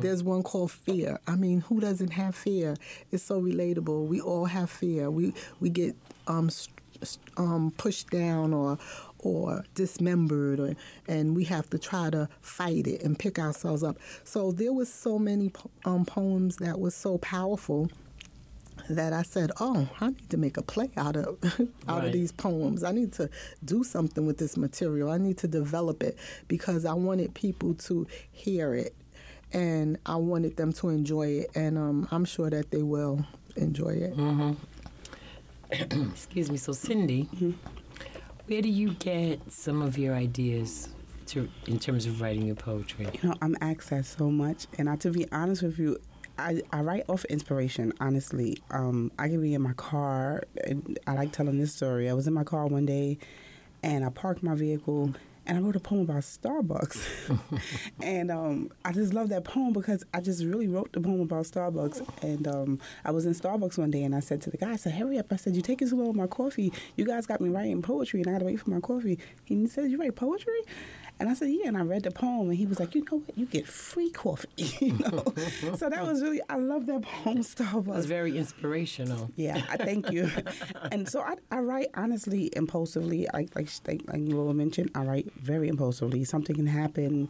There's 0.00 0.22
one 0.22 0.42
called 0.42 0.72
fear. 0.72 1.18
I 1.26 1.36
mean, 1.36 1.60
who 1.60 1.78
doesn't 1.80 2.10
have 2.12 2.34
fear? 2.34 2.76
It's 3.12 3.22
so 3.22 3.40
relatable. 3.40 4.06
We 4.06 4.20
all 4.20 4.46
have 4.46 4.70
fear. 4.70 5.10
We 5.10 5.34
we 5.60 5.68
get 5.70 5.94
um, 6.26 6.50
um, 7.36 7.72
pushed 7.76 8.10
down 8.10 8.52
or 8.52 8.78
or 9.22 9.64
dismembered 9.74 10.58
or, 10.60 10.74
and 11.06 11.36
we 11.36 11.44
have 11.44 11.68
to 11.70 11.78
try 11.78 12.08
to 12.08 12.26
fight 12.40 12.86
it 12.86 13.02
and 13.02 13.18
pick 13.18 13.38
ourselves 13.38 13.82
up 13.82 13.98
so 14.24 14.50
there 14.50 14.72
was 14.72 14.90
so 14.90 15.18
many 15.18 15.50
po- 15.50 15.70
um, 15.84 16.06
poems 16.06 16.56
that 16.56 16.80
was 16.80 16.94
so 16.94 17.18
powerful 17.18 17.90
that 18.88 19.12
I 19.12 19.22
said, 19.22 19.50
"Oh, 19.60 19.88
I 20.00 20.08
need 20.08 20.30
to 20.30 20.36
make 20.36 20.56
a 20.56 20.62
play 20.62 20.90
out 20.96 21.16
of 21.16 21.38
out 21.88 21.98
Right. 21.98 22.06
of 22.06 22.12
these 22.12 22.32
poems. 22.32 22.82
I 22.84 22.92
need 22.92 23.12
to 23.14 23.28
do 23.64 23.84
something 23.84 24.26
with 24.26 24.38
this 24.38 24.56
material. 24.56 25.10
I 25.10 25.18
need 25.18 25.38
to 25.38 25.48
develop 25.48 26.02
it 26.02 26.16
because 26.48 26.84
I 26.84 26.94
wanted 26.94 27.34
people 27.34 27.74
to 27.74 28.06
hear 28.32 28.74
it, 28.74 28.94
and 29.52 29.98
I 30.06 30.16
wanted 30.16 30.56
them 30.56 30.72
to 30.74 30.88
enjoy 30.88 31.26
it, 31.28 31.50
and 31.54 31.76
um, 31.78 32.08
I'm 32.10 32.24
sure 32.24 32.50
that 32.50 32.70
they 32.70 32.82
will 32.82 33.24
enjoy 33.56 33.90
it. 33.90 34.14
Excuse 35.70 36.50
me. 36.50 36.56
So 36.56 36.72
Cindy, 36.72 37.28
where 38.46 38.62
do 38.62 38.68
you 38.68 38.92
get 38.94 39.40
some 39.52 39.82
of 39.82 39.96
your 39.98 40.14
ideas 40.14 40.88
to 41.26 41.48
in 41.66 41.78
terms 41.78 42.06
of 42.06 42.20
writing 42.20 42.46
your 42.46 42.56
poetry? 42.56 43.06
You 43.22 43.28
know, 43.30 43.34
I'm 43.40 43.54
accessed 43.56 44.16
so 44.18 44.30
much, 44.30 44.66
and 44.78 44.88
I, 44.90 44.96
to 44.96 45.10
be 45.10 45.26
honest 45.30 45.62
with 45.62 45.78
you, 45.78 45.98
I, 46.40 46.62
I 46.72 46.80
write 46.80 47.04
off 47.08 47.24
inspiration. 47.26 47.92
Honestly, 48.00 48.58
um, 48.70 49.12
I 49.18 49.28
can 49.28 49.40
be 49.40 49.54
in 49.54 49.62
my 49.62 49.74
car. 49.74 50.42
I 51.06 51.12
like 51.12 51.32
telling 51.32 51.58
this 51.58 51.74
story. 51.74 52.08
I 52.08 52.14
was 52.14 52.26
in 52.26 52.32
my 52.34 52.44
car 52.44 52.66
one 52.66 52.86
day, 52.86 53.18
and 53.82 54.04
I 54.04 54.08
parked 54.08 54.42
my 54.42 54.54
vehicle, 54.54 55.14
and 55.46 55.58
I 55.58 55.60
wrote 55.60 55.76
a 55.76 55.80
poem 55.80 56.02
about 56.02 56.22
Starbucks, 56.22 57.00
and 58.02 58.30
um, 58.30 58.70
I 58.84 58.92
just 58.92 59.12
love 59.12 59.28
that 59.30 59.44
poem 59.44 59.72
because 59.72 60.04
I 60.14 60.20
just 60.20 60.44
really 60.44 60.68
wrote 60.68 60.92
the 60.92 61.00
poem 61.00 61.20
about 61.20 61.44
Starbucks. 61.44 62.06
And 62.22 62.46
um, 62.48 62.78
I 63.04 63.10
was 63.10 63.26
in 63.26 63.34
Starbucks 63.34 63.78
one 63.78 63.90
day, 63.90 64.02
and 64.02 64.14
I 64.14 64.20
said 64.20 64.40
to 64.42 64.50
the 64.50 64.56
guy, 64.56 64.72
I 64.72 64.76
said, 64.76 64.94
"Hurry 64.94 65.18
up!" 65.18 65.32
I 65.32 65.36
said, 65.36 65.56
"You 65.56 65.62
take 65.62 65.78
too 65.80 65.86
long 65.96 66.08
with 66.08 66.16
my 66.16 66.26
coffee. 66.26 66.72
You 66.96 67.04
guys 67.04 67.26
got 67.26 67.40
me 67.40 67.48
writing 67.50 67.82
poetry, 67.82 68.20
and 68.20 68.28
I 68.28 68.32
got 68.32 68.38
to 68.40 68.44
wait 68.46 68.60
for 68.60 68.70
my 68.70 68.80
coffee." 68.80 69.18
And 69.48 69.60
He 69.60 69.66
said, 69.66 69.90
"You 69.90 69.98
write 69.98 70.14
poetry?" 70.16 70.60
And 71.20 71.28
I 71.28 71.34
said, 71.34 71.50
yeah. 71.50 71.68
And 71.68 71.76
I 71.76 71.82
read 71.82 72.02
the 72.04 72.10
poem, 72.10 72.48
and 72.48 72.56
he 72.56 72.64
was 72.64 72.80
like, 72.80 72.94
you 72.94 73.04
know 73.04 73.18
what? 73.18 73.36
You 73.36 73.44
get 73.44 73.66
free 73.68 74.10
coffee. 74.10 74.48
you 74.56 74.94
know. 74.94 75.22
so 75.76 75.90
that 75.90 76.02
was 76.02 76.22
really, 76.22 76.40
I 76.48 76.56
love 76.56 76.86
that 76.86 77.02
poem, 77.02 77.38
It 77.38 77.86
was 77.86 78.06
very 78.06 78.36
inspirational. 78.38 79.30
Yeah, 79.36 79.62
I 79.68 79.76
thank 79.76 80.10
you. 80.10 80.30
and 80.90 81.06
so 81.06 81.20
I, 81.20 81.34
I 81.50 81.58
write 81.58 81.88
honestly, 81.94 82.50
impulsively. 82.56 83.28
Like 83.34 83.54
like 83.54 83.68
like 83.86 84.02
like 84.06 84.22
Lola 84.24 84.54
mentioned, 84.54 84.90
I 84.94 85.04
write 85.04 85.32
very 85.34 85.68
impulsively. 85.68 86.24
Something 86.24 86.56
can 86.56 86.66
happen, 86.66 87.28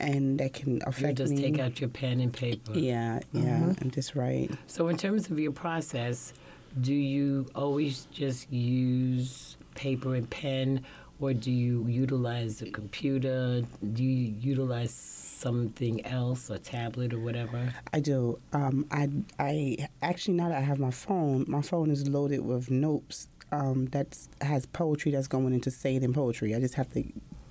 and 0.00 0.38
that 0.40 0.52
can 0.54 0.76
You 0.76 0.80
affect 0.86 1.18
just 1.18 1.32
me. 1.32 1.40
take 1.40 1.58
out 1.60 1.80
your 1.80 1.90
pen 1.90 2.20
and 2.20 2.32
paper. 2.32 2.72
yeah, 2.72 3.20
yeah, 3.32 3.42
mm-hmm. 3.42 3.80
and 3.80 3.92
just 3.92 4.16
write. 4.16 4.50
So, 4.66 4.88
in 4.88 4.96
terms 4.96 5.30
of 5.30 5.38
your 5.38 5.52
process, 5.52 6.32
do 6.80 6.92
you 6.92 7.46
always 7.54 8.06
just 8.12 8.52
use 8.52 9.56
paper 9.74 10.14
and 10.16 10.28
pen, 10.28 10.84
or 11.20 11.34
do 11.34 11.50
you 11.50 11.86
utilize 11.88 12.58
the 12.58 12.70
computer? 12.70 13.62
Do 13.92 14.02
you 14.04 14.34
utilize 14.40 14.92
something 14.92 16.04
else, 16.06 16.50
a 16.50 16.58
tablet 16.58 17.12
or 17.12 17.18
whatever? 17.18 17.72
I 17.92 18.00
do. 18.00 18.38
Um, 18.52 18.86
I 18.90 19.08
I 19.38 19.88
actually 20.02 20.34
now 20.34 20.48
that 20.48 20.58
I 20.58 20.62
have 20.62 20.78
my 20.78 20.90
phone, 20.90 21.44
my 21.48 21.62
phone 21.62 21.90
is 21.90 22.08
loaded 22.08 22.44
with 22.44 22.70
notes 22.70 23.28
um, 23.52 23.86
that 23.86 24.16
has 24.40 24.66
poetry 24.66 25.12
that's 25.12 25.28
going 25.28 25.52
into 25.52 25.72
in 25.88 26.12
Poetry. 26.12 26.54
I 26.54 26.60
just 26.60 26.74
have 26.74 26.92
to 26.92 27.04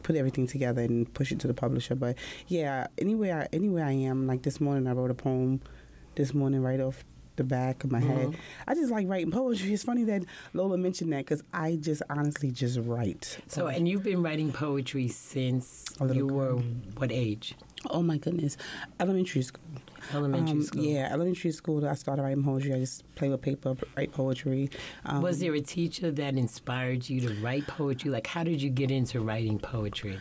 put 0.03 0.15
everything 0.15 0.47
together 0.47 0.81
and 0.81 1.11
push 1.13 1.31
it 1.31 1.39
to 1.39 1.47
the 1.47 1.53
publisher. 1.53 1.95
But 1.95 2.17
yeah, 2.47 2.87
anywhere 2.97 3.47
anywhere 3.51 3.85
I 3.85 3.93
am, 3.93 4.27
like 4.27 4.43
this 4.43 4.61
morning 4.61 4.87
I 4.87 4.91
wrote 4.91 5.11
a 5.11 5.15
poem. 5.15 5.61
This 6.15 6.33
morning, 6.33 6.63
right 6.63 6.79
off 6.79 7.03
the 7.37 7.43
back 7.43 7.83
of 7.83 7.91
my 7.91 7.99
head, 8.01 8.35
I 8.67 8.73
just 8.75 8.91
like 8.91 9.07
writing 9.07 9.31
poetry. 9.31 9.73
It's 9.73 9.83
funny 9.83 10.03
that 10.05 10.23
Lola 10.53 10.77
mentioned 10.77 11.13
that 11.13 11.19
because 11.19 11.43
I 11.53 11.77
just 11.77 12.01
honestly 12.09 12.51
just 12.51 12.79
write. 12.79 13.37
So, 13.47 13.67
and 13.67 13.87
you've 13.87 14.03
been 14.03 14.21
writing 14.21 14.51
poetry 14.51 15.07
since 15.07 15.85
you 16.13 16.27
were 16.27 16.53
what 16.97 17.11
age? 17.11 17.55
Oh 17.89 18.01
my 18.01 18.17
goodness, 18.17 18.57
elementary 18.99 19.43
school. 19.43 19.63
Elementary 20.13 20.51
Um, 20.57 20.63
school. 20.63 20.83
Yeah, 20.83 21.09
elementary 21.11 21.51
school. 21.51 21.87
I 21.87 21.93
started 21.93 22.21
writing 22.23 22.43
poetry. 22.43 22.73
I 22.73 22.79
just 22.79 23.03
play 23.15 23.29
with 23.29 23.41
paper, 23.41 23.75
write 23.95 24.11
poetry. 24.11 24.69
Um, 25.05 25.21
Was 25.21 25.39
there 25.39 25.53
a 25.53 25.61
teacher 25.61 26.11
that 26.11 26.35
inspired 26.35 27.07
you 27.09 27.21
to 27.21 27.33
write 27.41 27.67
poetry? 27.67 28.09
Like, 28.11 28.27
how 28.27 28.43
did 28.43 28.61
you 28.61 28.69
get 28.69 28.89
into 28.91 29.19
writing 29.21 29.59
poetry? 29.59 30.17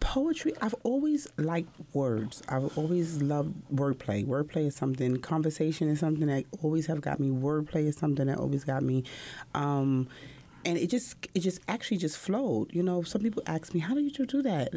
Poetry? 0.00 0.52
I've 0.60 0.74
always 0.82 1.28
liked 1.36 1.70
words. 1.92 2.42
I've 2.48 2.76
always 2.76 3.22
loved 3.22 3.54
wordplay. 3.74 4.24
Wordplay 4.24 4.66
is 4.66 4.76
something. 4.76 5.18
Conversation 5.18 5.88
is 5.88 6.00
something 6.00 6.26
that 6.26 6.44
always 6.62 6.86
have 6.86 7.00
got 7.00 7.20
me. 7.20 7.28
Wordplay 7.30 7.86
is 7.86 7.96
something 7.96 8.26
that 8.26 8.38
always 8.38 8.64
got 8.64 8.82
me. 8.82 9.04
Um, 9.54 10.08
and 10.66 10.76
it 10.76 10.90
just 10.90 11.14
it 11.32 11.40
just 11.40 11.60
actually 11.68 11.96
just 11.96 12.18
flowed. 12.18 12.74
You 12.74 12.82
know, 12.82 13.02
some 13.02 13.22
people 13.22 13.42
ask 13.46 13.72
me, 13.72 13.80
"How 13.80 13.94
do 13.94 14.00
you 14.00 14.10
do 14.10 14.42
that?" 14.42 14.72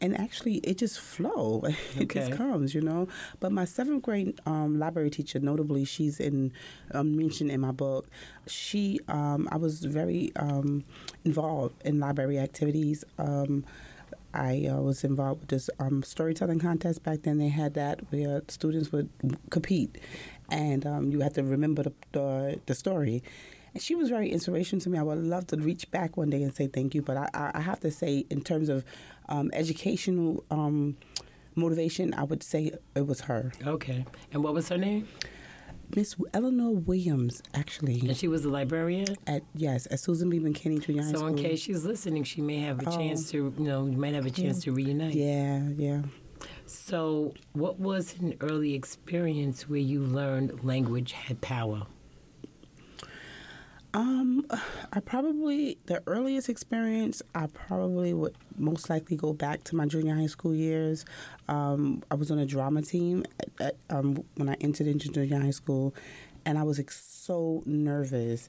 And 0.00 0.16
actually, 0.16 0.56
it 0.58 0.78
just 0.78 1.00
flow. 1.00 1.64
It 1.96 2.08
just 2.10 2.32
comes, 2.32 2.74
you 2.74 2.80
know. 2.80 3.08
But 3.40 3.50
my 3.50 3.64
seventh 3.64 4.02
grade 4.02 4.40
um, 4.46 4.78
library 4.78 5.10
teacher, 5.10 5.40
notably, 5.40 5.84
she's 5.84 6.20
in 6.20 6.52
um, 6.92 7.16
mentioned 7.16 7.50
in 7.50 7.60
my 7.60 7.72
book. 7.72 8.08
She, 8.46 9.00
um, 9.08 9.48
I 9.50 9.56
was 9.56 9.84
very 9.84 10.32
um, 10.36 10.84
involved 11.24 11.74
in 11.84 11.98
library 11.98 12.38
activities. 12.38 13.04
I 14.34 14.66
uh, 14.66 14.80
was 14.80 15.04
involved 15.04 15.40
with 15.40 15.48
this 15.50 15.70
um, 15.78 16.02
storytelling 16.02 16.58
contest 16.58 17.02
back 17.02 17.22
then. 17.22 17.38
They 17.38 17.48
had 17.48 17.74
that 17.74 18.00
where 18.10 18.42
students 18.48 18.92
would 18.92 19.08
compete, 19.50 19.98
and 20.50 20.86
um, 20.86 21.10
you 21.10 21.20
had 21.20 21.34
to 21.34 21.42
remember 21.42 21.82
the, 21.84 21.92
the 22.12 22.60
the 22.66 22.74
story. 22.74 23.22
And 23.74 23.82
she 23.82 23.94
was 23.94 24.10
very 24.10 24.30
inspirational 24.30 24.82
to 24.82 24.90
me. 24.90 24.98
I 24.98 25.02
would 25.02 25.18
love 25.18 25.46
to 25.48 25.56
reach 25.56 25.90
back 25.90 26.16
one 26.18 26.28
day 26.28 26.42
and 26.42 26.54
say 26.54 26.66
thank 26.66 26.94
you, 26.94 27.02
but 27.02 27.16
I, 27.16 27.28
I 27.32 27.50
I 27.54 27.60
have 27.60 27.80
to 27.80 27.90
say, 27.90 28.24
in 28.28 28.42
terms 28.42 28.68
of 28.68 28.84
um, 29.28 29.50
educational 29.54 30.44
um, 30.50 30.96
motivation, 31.54 32.12
I 32.14 32.24
would 32.24 32.42
say 32.42 32.72
it 32.94 33.06
was 33.06 33.22
her, 33.22 33.52
Okay. 33.66 34.04
And 34.32 34.42
what 34.42 34.54
was 34.54 34.68
her 34.68 34.78
name? 34.78 35.08
Miss 35.94 36.16
Eleanor 36.32 36.70
Williams, 36.74 37.42
actually. 37.54 38.00
And 38.00 38.16
she 38.16 38.28
was 38.28 38.44
a 38.44 38.48
librarian? 38.48 39.06
At 39.26 39.42
yes, 39.54 39.86
at 39.90 40.00
Susan 40.00 40.30
B. 40.30 40.38
McKinney 40.40 40.80
Junior 40.80 41.02
High 41.02 41.10
So, 41.12 41.18
School. 41.18 41.28
in 41.28 41.36
case 41.36 41.60
she's 41.60 41.84
listening, 41.84 42.24
she 42.24 42.40
may 42.40 42.58
have 42.60 42.80
a 42.80 42.88
Oh. 42.88 42.96
chance 42.96 43.30
to, 43.32 43.52
you 43.58 43.64
know, 43.64 43.86
you 43.86 43.96
might 43.98 44.14
have 44.14 44.24
a 44.26 44.30
chance 44.30 44.62
to 44.64 44.72
reunite. 44.72 45.14
yeah, 45.14 45.68
yeah. 45.76 46.02
So, 46.66 47.34
what 47.52 47.78
was 47.78 48.14
an 48.20 48.34
early 48.40 48.74
experience 48.74 49.68
where 49.68 49.78
you 49.80 50.00
learned 50.00 50.64
language 50.64 51.12
had 51.12 51.40
power? 51.42 51.86
Um, 53.94 54.46
I 54.92 55.00
probably 55.00 55.76
the 55.84 56.02
earliest 56.06 56.48
experience 56.48 57.22
I 57.34 57.46
probably 57.46 58.14
would 58.14 58.34
most 58.56 58.88
likely 58.88 59.16
go 59.16 59.34
back 59.34 59.64
to 59.64 59.76
my 59.76 59.84
junior 59.86 60.14
high 60.14 60.26
school 60.26 60.54
years. 60.54 61.04
Um, 61.48 62.02
I 62.10 62.14
was 62.14 62.30
on 62.30 62.38
a 62.38 62.46
drama 62.46 62.80
team 62.82 63.24
at, 63.38 63.48
at, 63.60 63.76
um, 63.90 64.24
when 64.36 64.48
I 64.48 64.54
entered 64.62 64.86
into 64.86 65.08
junior 65.08 65.40
high 65.40 65.50
school, 65.50 65.94
and 66.46 66.58
I 66.58 66.62
was 66.62 66.78
ex- 66.78 67.04
so 67.04 67.62
nervous. 67.66 68.48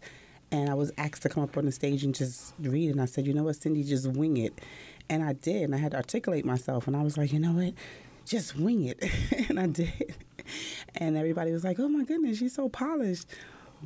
And 0.52 0.70
I 0.70 0.76
was 0.76 0.92
asked 0.98 1.24
to 1.24 1.30
come 1.30 1.44
up 1.44 1.58
on 1.58 1.66
the 1.66 1.72
stage 1.72 2.04
and 2.04 2.14
just 2.16 2.54
read, 2.60 2.92
and 2.92 3.02
I 3.02 3.06
said, 3.06 3.26
"You 3.28 3.34
know 3.34 3.44
what, 3.44 3.56
Cindy, 3.58 3.84
just 3.84 4.08
wing 4.08 4.38
it." 4.38 4.54
And 5.10 5.24
I 5.24 5.34
did, 5.34 5.64
and 5.64 5.76
I 5.76 5.80
had 5.80 5.92
to 5.92 5.98
articulate 5.98 6.46
myself, 6.46 6.88
and 6.88 6.96
I 6.96 7.02
was 7.02 7.18
like, 7.18 7.34
"You 7.34 7.40
know 7.40 7.52
what, 7.52 7.74
just 8.26 8.56
wing 8.56 8.86
it," 8.86 9.04
and 9.50 9.60
I 9.60 9.68
did. 9.68 10.16
And 10.96 11.18
everybody 11.18 11.52
was 11.52 11.64
like, 11.64 11.80
"Oh 11.80 11.90
my 11.90 12.04
goodness, 12.06 12.38
she's 12.38 12.56
so 12.56 12.70
polished." 12.70 13.26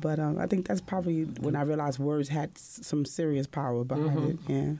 But 0.00 0.18
um, 0.18 0.38
I 0.38 0.46
think 0.46 0.66
that's 0.68 0.80
probably 0.80 1.24
when 1.24 1.56
I 1.56 1.62
realized 1.62 1.98
words 1.98 2.28
had 2.28 2.50
s- 2.56 2.80
some 2.82 3.04
serious 3.04 3.46
power 3.46 3.82
behind 3.84 4.30
it. 4.30 4.38
Yeah. 4.46 4.72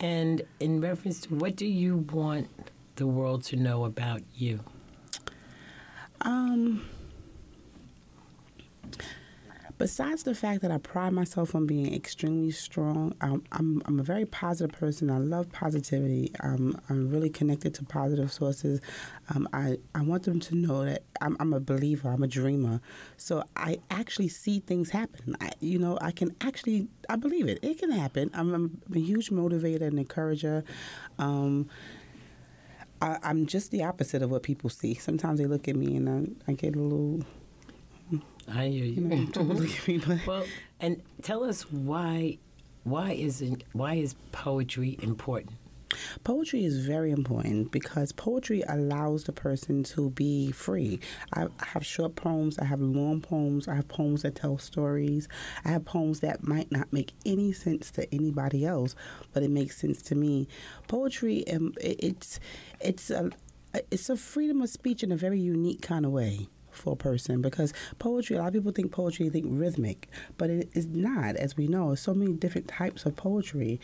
And 0.00 0.42
in 0.60 0.80
reference 0.80 1.20
to 1.22 1.34
what 1.34 1.56
do 1.56 1.66
you 1.66 1.98
want 2.12 2.48
the 2.96 3.06
world 3.06 3.44
to 3.44 3.56
know 3.56 3.84
about 3.84 4.22
you? 4.34 4.60
Um, 6.22 6.82
besides 9.78 10.24
the 10.24 10.34
fact 10.34 10.60
that 10.62 10.70
I 10.70 10.78
pride 10.78 11.12
myself 11.12 11.54
on 11.54 11.66
being 11.66 11.94
extremely 11.94 12.50
strong, 12.50 13.14
I'm 13.20 13.44
I'm 13.52 13.98
a 13.98 14.02
very 14.02 14.26
positive 14.26 14.78
person. 14.78 15.10
I 15.10 15.18
love 15.18 15.50
positivity. 15.52 16.32
I'm 16.40 16.76
really 16.88 17.30
connected 17.30 17.74
to 17.74 17.84
positive 17.84 18.32
sources. 18.32 18.80
Um, 19.34 19.48
I 19.52 19.78
I 19.94 20.02
want 20.02 20.24
them 20.24 20.40
to 20.40 20.54
know 20.54 20.84
that 20.84 21.04
I'm, 21.20 21.36
I'm 21.40 21.54
a 21.54 21.60
believer. 21.60 22.10
I'm 22.10 22.22
a 22.22 22.28
dreamer. 22.28 22.80
So 23.16 23.44
I 23.56 23.78
actually 23.90 24.28
see 24.28 24.60
things 24.60 24.90
happen. 24.90 25.36
I, 25.40 25.50
you 25.60 25.78
know, 25.78 25.98
I 26.00 26.10
can 26.10 26.34
actually 26.40 26.88
I 27.08 27.16
believe 27.16 27.48
it. 27.48 27.58
It 27.62 27.78
can 27.78 27.90
happen. 27.90 28.30
I'm, 28.34 28.52
I'm 28.54 28.82
a 28.94 28.98
huge 28.98 29.30
motivator 29.30 29.82
and 29.82 29.98
encourager. 29.98 30.64
Um, 31.18 31.68
I, 33.00 33.18
I'm 33.22 33.46
just 33.46 33.70
the 33.70 33.84
opposite 33.84 34.22
of 34.22 34.30
what 34.30 34.42
people 34.42 34.70
see. 34.70 34.94
Sometimes 34.94 35.38
they 35.38 35.46
look 35.46 35.68
at 35.68 35.76
me 35.76 35.96
and 35.96 36.36
I, 36.48 36.50
I 36.50 36.54
get 36.54 36.74
a 36.74 36.78
little, 36.78 37.24
I 38.50 38.68
hear 38.68 38.84
you 38.84 39.00
know, 39.00 39.16
you. 39.16 39.26
people 39.26 39.44
look 39.44 39.70
at 39.70 39.88
me, 39.88 39.98
but 39.98 40.26
well, 40.26 40.44
and 40.80 41.02
tell 41.22 41.44
us 41.44 41.62
why 41.70 42.38
why 42.84 43.12
is 43.12 43.42
it, 43.42 43.64
why 43.72 43.94
is 43.94 44.14
poetry 44.32 44.98
important? 45.02 45.56
poetry 46.24 46.64
is 46.64 46.86
very 46.86 47.10
important 47.10 47.70
because 47.72 48.12
poetry 48.12 48.62
allows 48.68 49.24
the 49.24 49.32
person 49.32 49.82
to 49.82 50.10
be 50.10 50.50
free. 50.52 51.00
I 51.32 51.44
I 51.44 51.66
have 51.72 51.84
short 51.84 52.14
poems, 52.14 52.58
I 52.58 52.64
have 52.64 52.80
long 52.80 53.20
poems, 53.20 53.68
I 53.68 53.74
have 53.74 53.88
poems 53.88 54.22
that 54.22 54.34
tell 54.36 54.58
stories, 54.58 55.28
I 55.64 55.70
have 55.70 55.84
poems 55.84 56.20
that 56.20 56.42
might 56.42 56.70
not 56.70 56.92
make 56.92 57.12
any 57.26 57.52
sense 57.52 57.90
to 57.92 58.12
anybody 58.14 58.64
else, 58.64 58.94
but 59.32 59.42
it 59.42 59.50
makes 59.50 59.76
sense 59.76 60.02
to 60.02 60.14
me. 60.14 60.48
Poetry, 60.86 61.46
um, 61.50 61.74
it's 61.80 62.40
it's 62.80 63.10
a 63.10 63.30
it's 63.90 64.08
a 64.08 64.16
freedom 64.16 64.62
of 64.62 64.70
speech 64.70 65.02
in 65.02 65.12
a 65.12 65.16
very 65.16 65.40
unique 65.40 65.82
kind 65.82 66.04
of 66.06 66.12
way 66.12 66.48
for 66.70 66.92
a 66.92 66.96
person 66.96 67.40
because 67.40 67.72
poetry 67.98 68.36
a 68.36 68.38
lot 68.38 68.48
of 68.48 68.54
people 68.54 68.72
think 68.72 68.92
poetry 68.92 69.28
think 69.28 69.46
rhythmic 69.48 70.08
but 70.36 70.50
it 70.50 70.68
is 70.74 70.86
not 70.86 71.36
as 71.36 71.56
we 71.56 71.66
know. 71.66 71.94
So 71.94 72.14
many 72.14 72.32
different 72.32 72.68
types 72.68 73.04
of 73.04 73.16
poetry. 73.16 73.80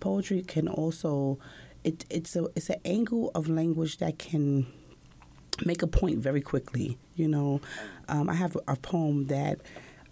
Poetry 0.00 0.42
can 0.42 0.68
also 0.68 1.38
it, 1.84 2.04
it's 2.10 2.36
a 2.36 2.46
it's 2.56 2.70
an 2.70 2.80
angle 2.84 3.30
of 3.34 3.48
language 3.48 3.98
that 3.98 4.18
can 4.18 4.66
make 5.64 5.82
a 5.82 5.86
point 5.86 6.18
very 6.18 6.40
quickly 6.40 6.98
you 7.14 7.28
know. 7.28 7.60
Um, 8.08 8.30
i 8.30 8.34
have 8.34 8.56
a 8.66 8.76
poem 8.76 9.26
that 9.26 9.60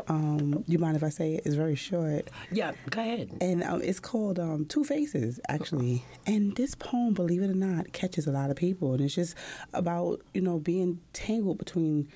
um, 0.08 0.62
you 0.66 0.78
mind 0.78 0.96
if 0.96 1.02
i 1.02 1.08
say 1.08 1.34
it? 1.34 1.42
it's 1.46 1.54
very 1.54 1.74
short 1.74 2.28
Yeah, 2.52 2.72
go 2.90 3.00
ahead. 3.00 3.30
and 3.40 3.62
um, 3.64 3.80
it's 3.82 3.98
called 4.00 4.38
um, 4.38 4.64
Two 4.66 4.84
Faces, 4.84 5.40
actually. 5.48 6.04
And 6.26 6.54
this 6.56 6.74
poem, 6.74 7.14
believe 7.14 7.42
it 7.42 7.50
or 7.50 7.54
not, 7.54 7.92
catches 7.92 8.26
a 8.26 8.32
lot 8.32 8.50
of 8.50 8.56
people, 8.56 8.92
and 8.92 9.00
it's 9.00 9.14
just 9.14 9.34
about 9.74 10.20
you 10.34 10.40
know 10.40 10.58
being 10.58 11.00
tangled 11.12 11.58
between 11.58 12.08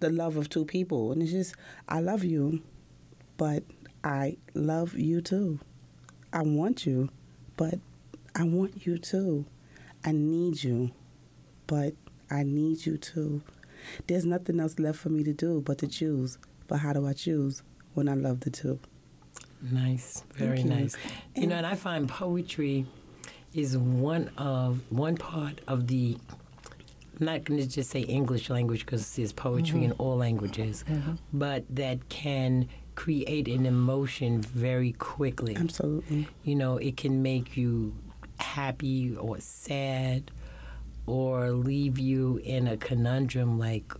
the 0.00 0.10
love 0.10 0.36
of 0.36 0.48
two 0.48 0.64
people, 0.64 1.12
and 1.12 1.22
it's 1.22 1.32
just 1.32 1.54
I 1.88 2.00
love 2.00 2.22
you, 2.24 2.62
but 3.36 3.62
I 4.04 4.36
love 4.54 4.94
you 4.96 5.20
too. 5.20 5.58
I 6.32 6.42
want 6.42 6.86
you, 6.86 7.08
but 7.56 7.74
I 8.34 8.42
want 8.44 8.86
you 8.86 8.98
too. 8.98 9.46
I 10.04 10.12
need 10.12 10.62
you, 10.62 10.90
but 11.66 11.94
I 12.30 12.42
need 12.42 12.84
you 12.86 12.96
too. 12.98 13.42
There's 14.06 14.24
nothing 14.26 14.60
else 14.60 14.78
left 14.78 14.98
for 14.98 15.08
me 15.08 15.24
to 15.24 15.32
do 15.32 15.60
but 15.64 15.78
to 15.78 15.86
choose. 15.86 16.36
But 16.68 16.78
how 16.80 16.92
do 16.92 17.06
I 17.06 17.14
choose 17.14 17.62
when 17.94 18.08
I 18.08 18.14
love 18.14 18.40
the 18.40 18.50
two? 18.50 18.78
Nice, 19.60 20.22
very 20.34 20.60
you. 20.60 20.68
nice. 20.68 20.96
You 21.34 21.48
know, 21.48 21.56
and 21.56 21.66
I 21.66 21.74
find 21.74 22.08
poetry 22.08 22.86
is 23.54 23.76
one 23.76 24.30
of 24.36 24.80
one 24.90 25.16
part 25.16 25.60
of 25.66 25.88
the. 25.88 26.16
I'm 27.18 27.26
not 27.26 27.44
going 27.44 27.58
to 27.58 27.66
just 27.66 27.90
say 27.90 28.02
English 28.02 28.48
language 28.48 28.86
because 28.86 29.16
there's 29.16 29.32
poetry 29.32 29.82
in 29.82 29.90
mm-hmm. 29.90 30.00
all 30.00 30.16
languages, 30.16 30.84
mm-hmm. 30.88 31.14
but 31.32 31.64
that 31.70 32.08
can 32.08 32.68
create 32.94 33.48
an 33.48 33.66
emotion 33.66 34.40
very 34.42 34.92
quickly. 34.92 35.56
Absolutely. 35.56 36.28
You 36.44 36.54
know, 36.54 36.76
it 36.76 36.96
can 36.96 37.22
make 37.22 37.56
you 37.56 37.96
happy 38.38 39.16
or 39.16 39.38
sad 39.38 40.30
or 41.06 41.50
leave 41.50 41.96
you 41.96 42.40
in 42.42 42.66
a 42.66 42.76
conundrum 42.76 43.56
like, 43.56 43.94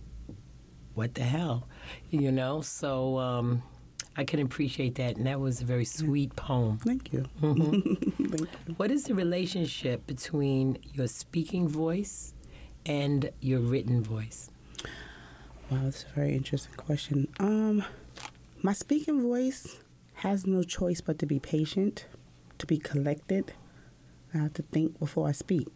what 0.95 1.15
the 1.15 1.23
hell? 1.23 1.68
You 2.09 2.31
know? 2.31 2.61
So 2.61 3.17
um, 3.17 3.63
I 4.15 4.23
can 4.23 4.39
appreciate 4.39 4.95
that. 4.95 5.17
And 5.17 5.27
that 5.27 5.39
was 5.39 5.61
a 5.61 5.65
very 5.65 5.85
sweet 5.85 6.35
poem. 6.35 6.77
Thank 6.79 7.13
you. 7.13 7.25
Mm-hmm. 7.41 7.93
Thank 8.25 8.41
you. 8.67 8.73
What 8.77 8.91
is 8.91 9.05
the 9.05 9.15
relationship 9.15 10.05
between 10.07 10.77
your 10.93 11.07
speaking 11.07 11.67
voice 11.67 12.33
and 12.85 13.29
your 13.41 13.59
written 13.59 14.03
voice? 14.03 14.49
Wow, 15.69 15.81
that's 15.83 16.03
a 16.03 16.15
very 16.15 16.35
interesting 16.35 16.73
question. 16.75 17.27
Um, 17.39 17.83
my 18.63 18.73
speaking 18.73 19.21
voice 19.21 19.77
has 20.15 20.47
no 20.47 20.63
choice 20.63 20.99
but 20.99 21.19
to 21.19 21.25
be 21.25 21.39
patient, 21.39 22.07
to 22.57 22.65
be 22.65 22.77
collected. 22.77 23.53
I 24.33 24.39
have 24.39 24.53
to 24.55 24.63
think 24.63 24.99
before 24.99 25.27
I 25.27 25.31
speak. 25.31 25.67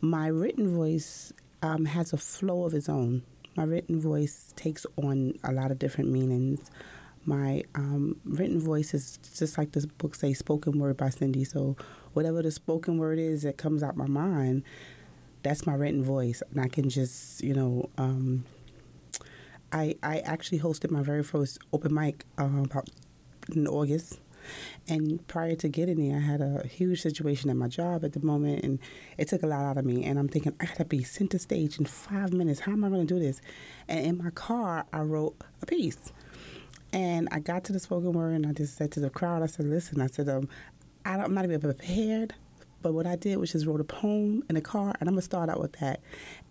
My 0.00 0.28
written 0.28 0.74
voice 0.74 1.32
um, 1.62 1.86
has 1.86 2.12
a 2.12 2.16
flow 2.16 2.64
of 2.64 2.74
its 2.74 2.88
own. 2.88 3.22
My 3.56 3.64
written 3.64 4.00
voice 4.00 4.52
takes 4.56 4.84
on 4.96 5.34
a 5.42 5.52
lot 5.52 5.70
of 5.70 5.78
different 5.78 6.10
meanings. 6.10 6.70
My 7.24 7.62
um, 7.74 8.20
written 8.24 8.60
voice 8.60 8.94
is 8.94 9.18
just 9.36 9.58
like 9.58 9.72
this 9.72 9.86
book 9.86 10.14
says, 10.14 10.38
spoken 10.38 10.78
word 10.78 10.96
by 10.96 11.10
Cindy. 11.10 11.44
So 11.44 11.76
whatever 12.12 12.42
the 12.42 12.50
spoken 12.50 12.98
word 12.98 13.18
is 13.18 13.42
that 13.42 13.56
comes 13.56 13.82
out 13.82 13.96
my 13.96 14.06
mind, 14.06 14.62
that's 15.42 15.66
my 15.66 15.74
written 15.74 16.02
voice, 16.02 16.42
and 16.50 16.60
I 16.60 16.68
can 16.68 16.88
just 16.88 17.42
you 17.42 17.54
know. 17.54 17.88
Um, 17.98 18.44
I 19.72 19.96
I 20.02 20.18
actually 20.20 20.60
hosted 20.60 20.90
my 20.90 21.02
very 21.02 21.22
first 21.22 21.58
open 21.72 21.92
mic 21.94 22.24
uh, 22.38 22.62
about 22.64 22.88
in 23.54 23.66
August. 23.66 24.20
And 24.88 25.26
prior 25.26 25.54
to 25.56 25.68
getting 25.68 26.08
there, 26.08 26.18
I 26.18 26.20
had 26.20 26.40
a 26.40 26.66
huge 26.66 27.02
situation 27.02 27.50
at 27.50 27.56
my 27.56 27.68
job 27.68 28.04
at 28.04 28.12
the 28.12 28.20
moment, 28.20 28.64
and 28.64 28.78
it 29.18 29.28
took 29.28 29.42
a 29.42 29.46
lot 29.46 29.64
out 29.64 29.76
of 29.76 29.84
me. 29.84 30.04
And 30.04 30.18
I'm 30.18 30.28
thinking, 30.28 30.54
I 30.60 30.66
gotta 30.66 30.84
be 30.84 31.02
center 31.02 31.38
stage 31.38 31.78
in 31.78 31.86
five 31.86 32.32
minutes. 32.32 32.60
How 32.60 32.72
am 32.72 32.84
I 32.84 32.88
gonna 32.88 33.04
do 33.04 33.18
this? 33.18 33.40
And 33.88 34.04
in 34.04 34.18
my 34.18 34.30
car, 34.30 34.86
I 34.92 35.00
wrote 35.00 35.36
a 35.62 35.66
piece. 35.66 36.12
And 36.92 37.28
I 37.32 37.40
got 37.40 37.64
to 37.64 37.72
the 37.72 37.80
spoken 37.80 38.12
word, 38.12 38.34
and 38.34 38.46
I 38.46 38.52
just 38.52 38.76
said 38.76 38.92
to 38.92 39.00
the 39.00 39.10
crowd, 39.10 39.42
I 39.42 39.46
said, 39.46 39.66
"Listen, 39.66 40.00
I 40.00 40.06
said, 40.06 40.28
um, 40.28 40.48
I 41.04 41.22
am 41.22 41.34
not 41.34 41.44
even 41.44 41.60
prepared, 41.60 42.34
but 42.86 42.94
what 42.94 43.04
I 43.04 43.16
did 43.16 43.38
was 43.38 43.50
just 43.50 43.66
wrote 43.66 43.80
a 43.80 43.84
poem 43.84 44.44
in 44.48 44.54
a 44.56 44.60
car, 44.60 44.94
and 45.00 45.08
I'm 45.08 45.14
gonna 45.16 45.22
start 45.22 45.48
out 45.48 45.58
with 45.60 45.72
that. 45.80 46.00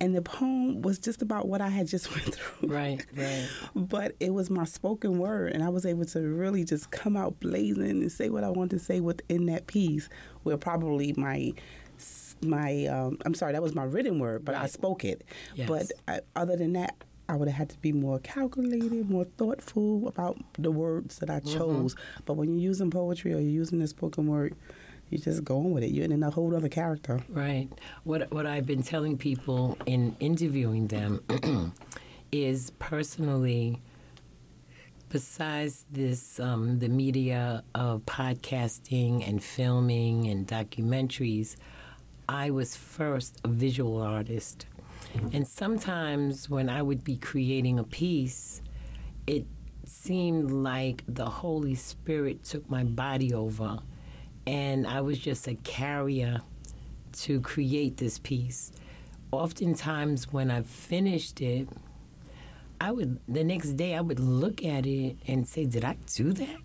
And 0.01 0.13
the 0.13 0.22
poem 0.22 0.82
was 0.82 1.00
just 1.00 1.22
about 1.22 1.48
what 1.48 1.62
I 1.62 1.70
had 1.70 1.88
just 1.88 2.12
went 2.13 2.36
through. 2.36 2.68
Right, 2.68 3.06
right. 3.15 3.48
but 3.74 4.15
it 4.20 4.34
was 4.34 4.50
my 4.50 4.65
spoken 4.65 5.18
word, 5.18 5.54
and 5.54 5.63
I 5.63 5.70
was 5.70 5.86
able 5.86 6.04
to 6.08 6.20
really 6.20 6.65
just 6.65 6.92
come 6.92 7.15
out 7.15 7.39
blazing 7.39 7.89
and 7.89 8.12
say 8.12 8.27
what 8.30 8.44
I 8.44 8.50
wanted 8.50 8.72
to 8.80 8.84
say 8.84 9.00
within 9.00 9.46
that 9.46 9.65
piece. 9.68 10.10
Where 10.44 10.58
probably 10.58 11.13
my 11.15 11.54
my 12.42 12.86
um, 12.88 13.18
I'm 13.25 13.34
sorry, 13.34 13.54
that 13.54 13.62
was 13.63 13.74
my 13.74 13.86
written 13.86 14.20
word, 14.20 14.44
but 14.44 14.56
I 14.56 14.68
spoke 14.68 15.06
it. 15.06 15.24
Yes. 15.56 15.70
But 15.70 15.92
I, 16.08 16.20
other 16.36 16.58
than 16.58 16.74
that. 16.74 16.96
I 17.27 17.36
would 17.36 17.48
have 17.48 17.58
had 17.58 17.70
to 17.70 17.80
be 17.80 17.92
more 17.92 18.20
calculated, 18.20 19.10
more 19.10 19.24
thoughtful 19.25 20.08
about 20.08 20.38
the 20.60 20.70
words 20.70 21.18
that 21.18 21.30
I 21.32 21.39
Mm-hmm. 21.39 21.58
chose. 21.58 21.96
But 22.25 22.36
when 22.36 22.50
you're 22.50 22.62
using 22.70 22.92
poetry 22.92 23.34
or 23.34 23.39
you're 23.39 23.50
using 23.50 23.80
the 23.80 23.88
spoken 23.88 24.27
word, 24.27 24.54
you 25.10 25.18
just 25.18 25.44
going 25.44 25.72
with 25.72 25.84
it. 25.84 25.92
You're 25.92 26.06
in 26.06 26.24
a 26.24 26.30
whole 26.30 26.56
other 26.56 26.70
character. 26.70 27.22
Right. 27.30 27.70
What 28.04 28.32
what 28.32 28.46
I've 28.46 28.66
been 28.66 28.84
telling 28.84 29.18
people 29.18 29.78
in 29.86 30.16
interviewing 30.20 30.88
them 30.88 31.22
is 32.32 32.72
personally, 32.80 33.82
besides 35.10 35.86
this, 35.92 36.40
um, 36.40 36.80
the 36.80 36.90
media 36.90 37.64
of 37.74 38.06
podcasting 38.06 39.28
and 39.28 39.44
filming 39.44 40.28
and 40.28 40.48
documentaries, 40.48 41.56
I 42.28 42.50
was 42.50 42.76
first 42.76 43.40
a 43.44 43.48
visual 43.48 44.02
artist, 44.02 44.66
and 45.32 45.48
sometimes 45.48 46.50
when 46.50 46.70
I 46.70 46.82
would 46.82 47.04
be 47.04 47.18
creating 47.18 47.80
a 47.80 47.84
piece, 47.84 48.62
it 49.28 49.46
seemed 49.86 50.52
like 50.52 51.04
the 51.08 51.26
Holy 51.26 51.76
Spirit 51.76 52.44
took 52.44 52.70
my 52.70 52.84
body 52.84 53.34
over, 53.34 53.79
and 54.48 54.86
I 54.88 55.01
was 55.01 55.18
just 55.18 55.48
a 55.48 55.55
carrier 55.55 56.42
to 57.14 57.40
create 57.42 57.98
this 57.98 58.20
piece. 58.20 58.72
Oftentimes, 59.31 60.31
when 60.31 60.51
I 60.51 60.62
finished 60.62 61.42
it, 61.42 61.68
I 62.79 62.92
would 62.92 63.20
the 63.27 63.44
next 63.44 63.74
day 63.74 63.96
I 63.96 64.01
would 64.01 64.20
look 64.20 64.64
at 64.64 64.86
it 64.86 65.18
and 65.27 65.48
say, 65.48 65.66
"Did 65.66 65.84
I 65.84 65.98
do 66.14 66.31
that?" 66.34 66.58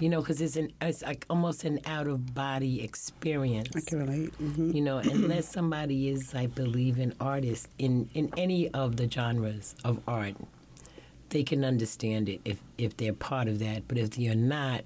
You 0.00 0.08
know, 0.08 0.20
because 0.20 0.40
it's 0.40 0.56
an 0.56 0.72
it's 0.80 1.02
like 1.02 1.24
almost 1.30 1.64
an 1.64 1.80
out 1.86 2.06
of 2.06 2.34
body 2.34 2.82
experience 2.82 3.70
I 3.74 3.80
can 3.80 3.98
relate. 4.00 4.34
hmm 4.34 4.70
you 4.72 4.80
know 4.80 4.98
unless 4.98 5.48
somebody 5.48 6.08
is 6.08 6.34
i 6.34 6.46
believe 6.46 6.98
an 6.98 7.14
artist 7.20 7.68
in 7.78 8.08
in 8.14 8.30
any 8.36 8.68
of 8.70 8.96
the 8.96 9.10
genres 9.10 9.74
of 9.84 10.00
art 10.06 10.34
they 11.30 11.42
can 11.42 11.64
understand 11.64 12.28
it 12.28 12.40
if 12.44 12.60
if 12.76 12.96
they're 12.96 13.12
part 13.12 13.48
of 13.48 13.58
that 13.60 13.88
but 13.88 13.98
if 13.98 14.16
you're 14.18 14.34
not 14.34 14.82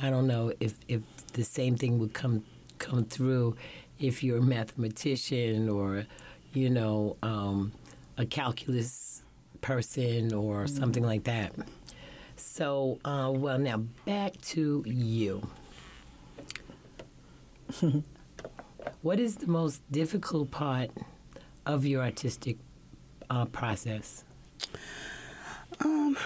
i 0.00 0.10
don't 0.10 0.26
know 0.26 0.52
if 0.60 0.74
if 0.88 1.02
the 1.32 1.44
same 1.44 1.76
thing 1.76 1.98
would 1.98 2.12
come 2.12 2.44
come 2.78 3.04
through 3.04 3.56
if 3.98 4.22
you're 4.22 4.38
a 4.38 4.42
mathematician 4.42 5.68
or 5.68 6.04
you 6.52 6.70
know 6.70 7.16
um, 7.22 7.72
a 8.18 8.26
calculus 8.26 9.22
person 9.60 10.32
or 10.32 10.66
something 10.66 11.02
like 11.02 11.24
that. 11.24 11.52
So 12.36 12.98
uh, 13.04 13.32
well 13.34 13.58
now 13.58 13.78
back 14.04 14.40
to 14.52 14.84
you. 14.86 15.46
What 19.02 19.20
is 19.20 19.36
the 19.36 19.46
most 19.46 19.82
difficult 19.90 20.50
part 20.50 20.90
of 21.64 21.84
your 21.84 22.02
artistic 22.02 22.56
uh, 23.28 23.44
process? 23.46 24.24
Um, 25.84 26.16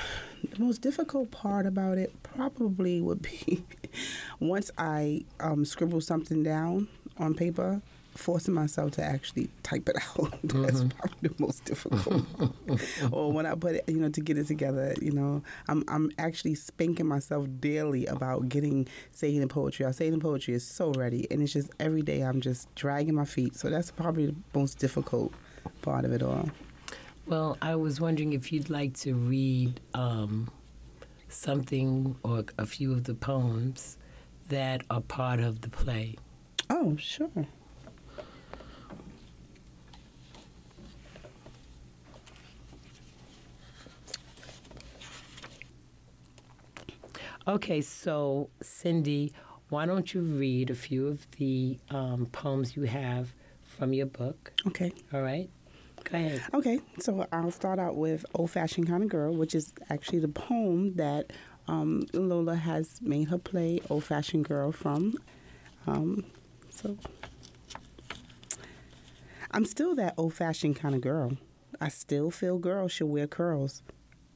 the 0.42 0.58
most 0.58 0.80
difficult 0.80 1.30
part 1.30 1.66
about 1.66 1.98
it 1.98 2.22
probably 2.22 3.00
would 3.00 3.22
be 3.22 3.64
once 4.40 4.70
I 4.78 5.24
um, 5.38 5.64
scribble 5.64 6.00
something 6.00 6.42
down 6.42 6.88
on 7.18 7.34
paper, 7.34 7.82
forcing 8.14 8.54
myself 8.54 8.92
to 8.92 9.04
actually 9.04 9.50
type 9.62 9.88
it 9.88 9.96
out. 10.18 10.38
That's 10.42 10.84
probably 10.84 11.28
the 11.28 11.34
most 11.38 11.64
difficult. 11.64 12.24
or 13.12 13.32
when 13.32 13.46
I 13.46 13.54
put 13.54 13.76
it, 13.76 13.84
you 13.88 13.98
know, 13.98 14.08
to 14.08 14.20
get 14.20 14.38
it 14.38 14.46
together, 14.46 14.94
you 15.00 15.12
know, 15.12 15.42
I'm 15.68 15.84
I'm 15.88 16.10
actually 16.18 16.54
spanking 16.54 17.06
myself 17.06 17.46
daily 17.60 18.06
about 18.06 18.48
getting 18.48 18.88
saying 19.12 19.42
in 19.42 19.48
poetry. 19.48 19.86
Our 19.86 19.92
saying 19.92 20.12
in 20.12 20.20
poetry 20.20 20.54
is 20.54 20.66
so 20.66 20.92
ready, 20.92 21.26
and 21.30 21.42
it's 21.42 21.52
just 21.52 21.70
every 21.78 22.02
day 22.02 22.22
I'm 22.22 22.40
just 22.40 22.72
dragging 22.74 23.14
my 23.14 23.24
feet. 23.24 23.56
So 23.56 23.70
that's 23.70 23.90
probably 23.90 24.26
the 24.26 24.36
most 24.54 24.78
difficult 24.78 25.32
part 25.82 26.04
of 26.04 26.12
it 26.12 26.22
all. 26.22 26.50
Well, 27.30 27.56
I 27.62 27.76
was 27.76 28.00
wondering 28.00 28.32
if 28.32 28.52
you'd 28.52 28.70
like 28.70 28.92
to 29.02 29.14
read 29.14 29.78
um, 29.94 30.50
something 31.28 32.16
or 32.24 32.44
a 32.58 32.66
few 32.66 32.90
of 32.90 33.04
the 33.04 33.14
poems 33.14 33.98
that 34.48 34.82
are 34.90 35.00
part 35.00 35.38
of 35.38 35.60
the 35.60 35.68
play. 35.68 36.16
Oh, 36.68 36.96
sure. 36.96 37.30
Okay, 47.46 47.80
so 47.80 48.50
Cindy, 48.60 49.32
why 49.68 49.86
don't 49.86 50.12
you 50.12 50.22
read 50.22 50.70
a 50.70 50.74
few 50.74 51.06
of 51.06 51.30
the 51.38 51.78
um, 51.90 52.26
poems 52.32 52.74
you 52.74 52.82
have 52.82 53.32
from 53.62 53.92
your 53.92 54.06
book? 54.06 54.52
Okay. 54.66 54.90
All 55.12 55.22
right, 55.22 55.48
go 56.10 56.18
ahead. 56.18 56.42
Okay, 56.54 56.80
so 56.98 57.26
I'll 57.32 57.50
start 57.50 57.78
out 57.78 57.96
with 57.96 58.24
Old 58.34 58.50
Fashioned 58.50 58.88
Kind 58.88 59.02
of 59.02 59.08
Girl, 59.08 59.34
which 59.34 59.54
is 59.54 59.72
actually 59.88 60.18
the 60.18 60.28
poem 60.28 60.94
that 60.96 61.32
um, 61.68 62.04
Lola 62.12 62.56
has 62.56 63.00
made 63.02 63.28
her 63.28 63.38
play 63.38 63.80
Old 63.88 64.04
Fashioned 64.04 64.44
Girl 64.44 64.72
from. 64.72 65.14
Um, 65.86 66.24
so 66.68 66.96
I'm 69.52 69.64
still 69.64 69.94
that 69.96 70.14
old 70.16 70.34
fashioned 70.34 70.76
kind 70.76 70.94
of 70.94 71.00
girl. 71.00 71.32
I 71.80 71.88
still 71.88 72.30
feel 72.30 72.58
girls 72.58 72.92
should 72.92 73.08
wear 73.08 73.26
curls. 73.26 73.82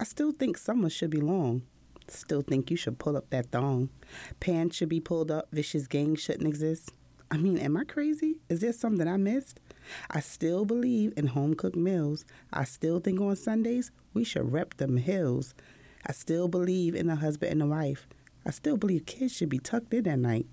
I 0.00 0.04
still 0.04 0.32
think 0.32 0.56
summer 0.56 0.90
should 0.90 1.10
be 1.10 1.20
long. 1.20 1.62
Still 2.08 2.42
think 2.42 2.70
you 2.70 2.76
should 2.76 2.98
pull 2.98 3.16
up 3.16 3.30
that 3.30 3.50
thong. 3.52 3.90
Pants 4.40 4.76
should 4.76 4.88
be 4.88 5.00
pulled 5.00 5.30
up, 5.30 5.48
vicious 5.52 5.86
gangs 5.86 6.20
shouldn't 6.20 6.48
exist. 6.48 6.90
I 7.30 7.36
mean, 7.36 7.58
am 7.58 7.76
I 7.76 7.84
crazy? 7.84 8.36
Is 8.48 8.60
there 8.60 8.72
something 8.72 9.08
I 9.08 9.16
missed? 9.16 9.60
I 10.10 10.20
still 10.20 10.64
believe 10.64 11.12
in 11.16 11.28
home 11.28 11.54
cooked 11.54 11.76
meals. 11.76 12.24
I 12.52 12.64
still 12.64 13.00
think 13.00 13.20
on 13.20 13.34
Sundays 13.36 13.90
we 14.12 14.24
should 14.24 14.52
rep 14.52 14.76
them 14.76 14.96
hills. 14.96 15.54
I 16.06 16.12
still 16.12 16.48
believe 16.48 16.94
in 16.94 17.08
a 17.08 17.16
husband 17.16 17.52
and 17.52 17.62
a 17.62 17.66
wife. 17.66 18.06
I 18.46 18.50
still 18.50 18.76
believe 18.76 19.06
kids 19.06 19.34
should 19.34 19.48
be 19.48 19.58
tucked 19.58 19.94
in 19.94 20.06
at 20.06 20.18
night. 20.18 20.46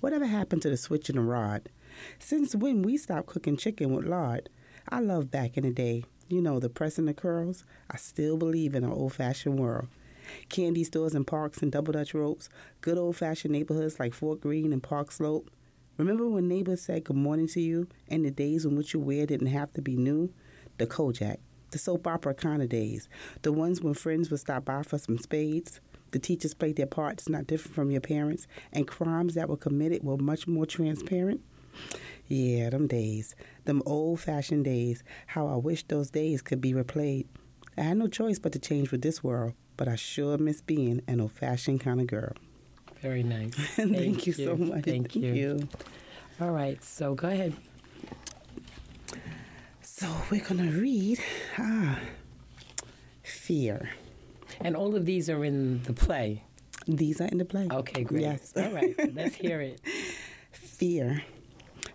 Whatever 0.00 0.26
happened 0.26 0.62
to 0.62 0.70
the 0.70 0.76
switch 0.76 1.08
and 1.08 1.18
the 1.18 1.22
rod? 1.22 1.68
Since 2.18 2.54
when 2.54 2.82
we 2.82 2.96
stopped 2.96 3.28
cooking 3.28 3.56
chicken 3.56 3.92
with 3.92 4.06
lard? 4.06 4.48
I 4.88 5.00
love 5.00 5.30
back 5.30 5.56
in 5.56 5.64
the 5.64 5.70
day. 5.70 6.04
You 6.28 6.40
know, 6.40 6.58
the 6.58 6.68
pressing 6.68 7.06
the 7.06 7.14
curls. 7.14 7.64
I 7.90 7.96
still 7.96 8.36
believe 8.36 8.74
in 8.74 8.84
an 8.84 8.92
old 8.92 9.12
fashioned 9.12 9.58
world. 9.58 9.88
Candy 10.48 10.82
stores 10.84 11.14
and 11.14 11.26
parks 11.26 11.62
and 11.62 11.70
double 11.70 11.92
dutch 11.92 12.14
ropes. 12.14 12.48
Good 12.80 12.98
old 12.98 13.16
fashioned 13.16 13.52
neighborhoods 13.52 14.00
like 14.00 14.12
Fort 14.14 14.40
Greene 14.40 14.72
and 14.72 14.82
Park 14.82 15.12
Slope. 15.12 15.50
Remember 15.98 16.28
when 16.28 16.46
neighbors 16.46 16.82
said 16.82 17.04
good 17.04 17.16
morning 17.16 17.48
to 17.48 17.60
you 17.60 17.88
and 18.08 18.22
the 18.22 18.30
days 18.30 18.66
when 18.66 18.76
what 18.76 18.92
you 18.92 19.00
wear 19.00 19.24
didn't 19.24 19.46
have 19.46 19.72
to 19.72 19.80
be 19.80 19.96
new? 19.96 20.30
The 20.76 20.86
Kojak, 20.86 21.38
the 21.70 21.78
soap 21.78 22.06
opera 22.06 22.34
kind 22.34 22.60
of 22.60 22.68
days, 22.68 23.08
the 23.40 23.50
ones 23.50 23.80
when 23.80 23.94
friends 23.94 24.30
would 24.30 24.40
stop 24.40 24.66
by 24.66 24.82
for 24.82 24.98
some 24.98 25.16
spades, 25.16 25.80
the 26.10 26.18
teachers 26.18 26.52
played 26.52 26.76
their 26.76 26.86
parts 26.86 27.30
not 27.30 27.46
different 27.46 27.74
from 27.74 27.90
your 27.90 28.02
parents, 28.02 28.46
and 28.74 28.86
crimes 28.86 29.32
that 29.34 29.48
were 29.48 29.56
committed 29.56 30.04
were 30.04 30.18
much 30.18 30.46
more 30.46 30.66
transparent. 30.66 31.40
Yeah, 32.26 32.68
them 32.68 32.88
days, 32.88 33.34
them 33.64 33.82
old 33.86 34.20
fashioned 34.20 34.66
days, 34.66 35.02
how 35.28 35.46
I 35.46 35.56
wish 35.56 35.82
those 35.84 36.10
days 36.10 36.42
could 36.42 36.60
be 36.60 36.74
replayed. 36.74 37.24
I 37.78 37.82
had 37.82 37.96
no 37.96 38.06
choice 38.06 38.38
but 38.38 38.52
to 38.52 38.58
change 38.58 38.90
with 38.90 39.00
this 39.00 39.24
world, 39.24 39.54
but 39.78 39.88
I 39.88 39.96
sure 39.96 40.36
miss 40.36 40.60
being 40.60 41.00
an 41.08 41.22
old 41.22 41.32
fashioned 41.32 41.80
kind 41.80 42.02
of 42.02 42.06
girl. 42.06 42.32
Very 43.00 43.22
nice. 43.22 43.54
Thank, 43.54 43.96
Thank 43.96 44.26
you, 44.26 44.34
you, 44.36 44.44
so 44.44 44.56
much. 44.56 44.84
Thank, 44.84 45.12
Thank 45.12 45.16
you. 45.16 45.32
you. 45.32 45.68
All 46.40 46.50
right, 46.50 46.82
so 46.82 47.14
go 47.14 47.28
ahead. 47.28 47.54
So 49.80 50.06
we're 50.30 50.44
going 50.44 50.70
to 50.70 50.78
read 50.78 51.18
ah, 51.58 51.98
Fear. 53.22 53.90
And 54.60 54.76
all 54.76 54.94
of 54.94 55.06
these 55.06 55.28
are 55.30 55.44
in 55.44 55.82
the 55.84 55.92
play. 55.92 56.42
These 56.86 57.20
are 57.20 57.26
in 57.26 57.38
the 57.38 57.44
play. 57.44 57.68
Okay, 57.70 58.04
great. 58.04 58.22
Yes. 58.22 58.52
All 58.56 58.70
right, 58.70 58.94
let's 59.14 59.34
hear 59.34 59.60
it. 59.60 59.80
Fear. 60.52 61.22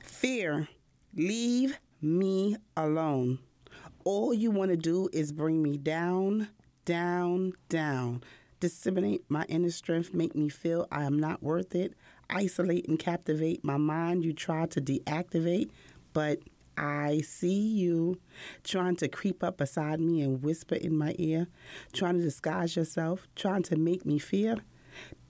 Fear, 0.04 0.68
leave 1.16 1.78
me 2.02 2.58
alone. 2.76 3.40
All 4.04 4.34
you 4.34 4.52
want 4.52 4.72
to 4.72 4.78
do 4.78 5.10
is 5.14 5.32
bring 5.32 5.62
me 5.62 5.78
down, 5.78 6.50
down, 6.86 7.54
down. 7.70 8.24
Disseminate 8.62 9.26
my 9.28 9.44
inner 9.50 9.72
strength, 9.72 10.14
make 10.14 10.36
me 10.36 10.48
feel 10.48 10.88
I 10.92 11.04
am 11.04 11.20
not 11.20 11.42
worth 11.42 11.74
it. 11.74 11.96
Isolate 12.30 12.88
and 12.88 13.00
captivate 13.00 13.64
my 13.64 13.78
mind. 13.78 14.24
You 14.24 14.34
try 14.34 14.68
to 14.68 14.80
deactivate, 14.80 15.72
but 16.14 16.40
I 16.78 17.22
see 17.22 17.60
you 17.60 18.20
trying 18.64 18.98
to 18.98 19.08
creep 19.08 19.44
up 19.44 19.58
beside 19.58 20.00
me 20.00 20.22
and 20.22 20.44
whisper 20.44 20.76
in 20.76 20.96
my 20.96 21.16
ear, 21.18 21.48
trying 21.92 22.18
to 22.20 22.24
disguise 22.24 22.76
yourself, 22.76 23.28
trying 23.36 23.64
to 23.64 23.76
make 23.76 24.06
me 24.06 24.20
fear. 24.20 24.58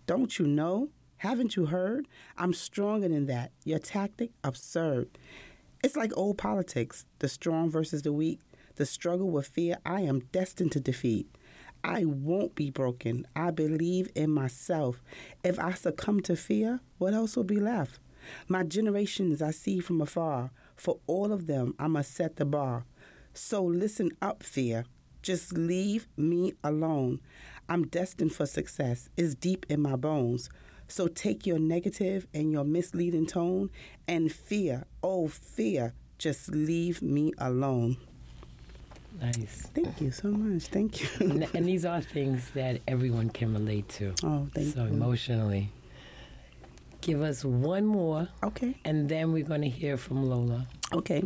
Don't 0.07 0.37
you 0.37 0.45
know? 0.45 0.89
Haven't 1.17 1.55
you 1.55 1.67
heard? 1.67 2.09
I'm 2.37 2.53
stronger 2.53 3.07
than 3.07 3.27
that. 3.27 3.51
Your 3.63 3.79
tactic, 3.79 4.31
absurd. 4.43 5.17
It's 5.81 5.95
like 5.95 6.11
old 6.17 6.37
politics 6.37 7.05
the 7.19 7.29
strong 7.29 7.69
versus 7.69 8.01
the 8.01 8.11
weak, 8.11 8.41
the 8.75 8.85
struggle 8.85 9.29
with 9.29 9.47
fear 9.47 9.77
I 9.85 10.01
am 10.01 10.19
destined 10.33 10.73
to 10.73 10.81
defeat. 10.81 11.27
I 11.83 12.05
won't 12.05 12.55
be 12.55 12.69
broken. 12.69 13.25
I 13.35 13.51
believe 13.51 14.09
in 14.15 14.31
myself. 14.31 15.01
If 15.43 15.59
I 15.59 15.73
succumb 15.73 16.21
to 16.21 16.35
fear, 16.35 16.79
what 16.97 17.13
else 17.13 17.35
will 17.35 17.43
be 17.43 17.59
left? 17.59 17.99
My 18.47 18.63
generations 18.63 19.41
I 19.41 19.51
see 19.51 19.79
from 19.79 20.01
afar. 20.01 20.51
For 20.75 20.99
all 21.07 21.31
of 21.31 21.47
them, 21.47 21.75
I 21.79 21.87
must 21.87 22.13
set 22.13 22.35
the 22.35 22.45
bar. 22.45 22.85
So 23.33 23.63
listen 23.63 24.11
up, 24.21 24.43
fear. 24.43 24.85
Just 25.21 25.53
leave 25.53 26.07
me 26.17 26.53
alone. 26.63 27.19
I'm 27.69 27.87
destined 27.87 28.33
for 28.33 28.45
success. 28.45 29.09
It's 29.15 29.35
deep 29.35 29.65
in 29.69 29.81
my 29.81 29.95
bones. 29.95 30.49
So 30.87 31.07
take 31.07 31.47
your 31.47 31.59
negative 31.59 32.27
and 32.33 32.51
your 32.51 32.65
misleading 32.65 33.25
tone 33.25 33.69
and 34.07 34.31
fear, 34.31 34.85
oh, 35.01 35.29
fear, 35.29 35.93
just 36.17 36.49
leave 36.49 37.01
me 37.01 37.31
alone. 37.37 37.97
Nice. 39.19 39.69
Thank 39.73 40.01
you 40.01 40.11
so 40.11 40.29
much. 40.29 40.63
Thank 40.67 41.01
you. 41.01 41.09
and, 41.19 41.47
and, 41.53 41.65
these 41.65 41.85
are 41.85 42.01
things 42.01 42.49
that 42.51 42.81
everyone 42.87 43.29
can 43.29 43.53
relate 43.53 43.87
to. 43.89 44.13
Oh, 44.23 44.47
thank 44.53 44.73
so 44.73 44.83
you. 44.83 44.87
So 44.89 44.93
emotionally. 44.93 45.71
Give 47.01 47.21
us 47.21 47.43
one 47.43 47.85
more. 47.85 48.29
Okay. 48.43 48.75
And 48.85 49.09
then 49.09 49.31
we're 49.31 49.43
going 49.43 49.61
to 49.61 49.69
hear 49.69 49.97
from 49.97 50.23
Lola. 50.29 50.67
Okay, 50.93 51.23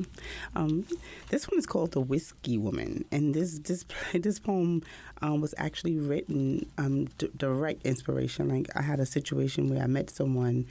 um, 0.56 0.86
this 1.30 1.50
one 1.50 1.58
is 1.58 1.66
called 1.66 1.94
"The 1.94 2.00
Whiskey 2.00 2.56
Woman," 2.56 3.04
and 3.12 3.34
this 3.34 3.58
this 3.58 3.84
this 4.14 4.38
poem 4.38 4.84
um, 5.24 5.42
was 5.42 5.56
actually 5.58 5.98
written 5.98 6.70
um, 6.78 7.06
d- 7.18 7.32
direct 7.36 7.84
inspiration. 7.84 8.50
Like 8.50 8.68
I 8.76 8.84
had 8.84 9.00
a 9.00 9.08
situation 9.08 9.70
where 9.70 9.82
I 9.82 9.88
met 9.88 10.12
someone, 10.12 10.68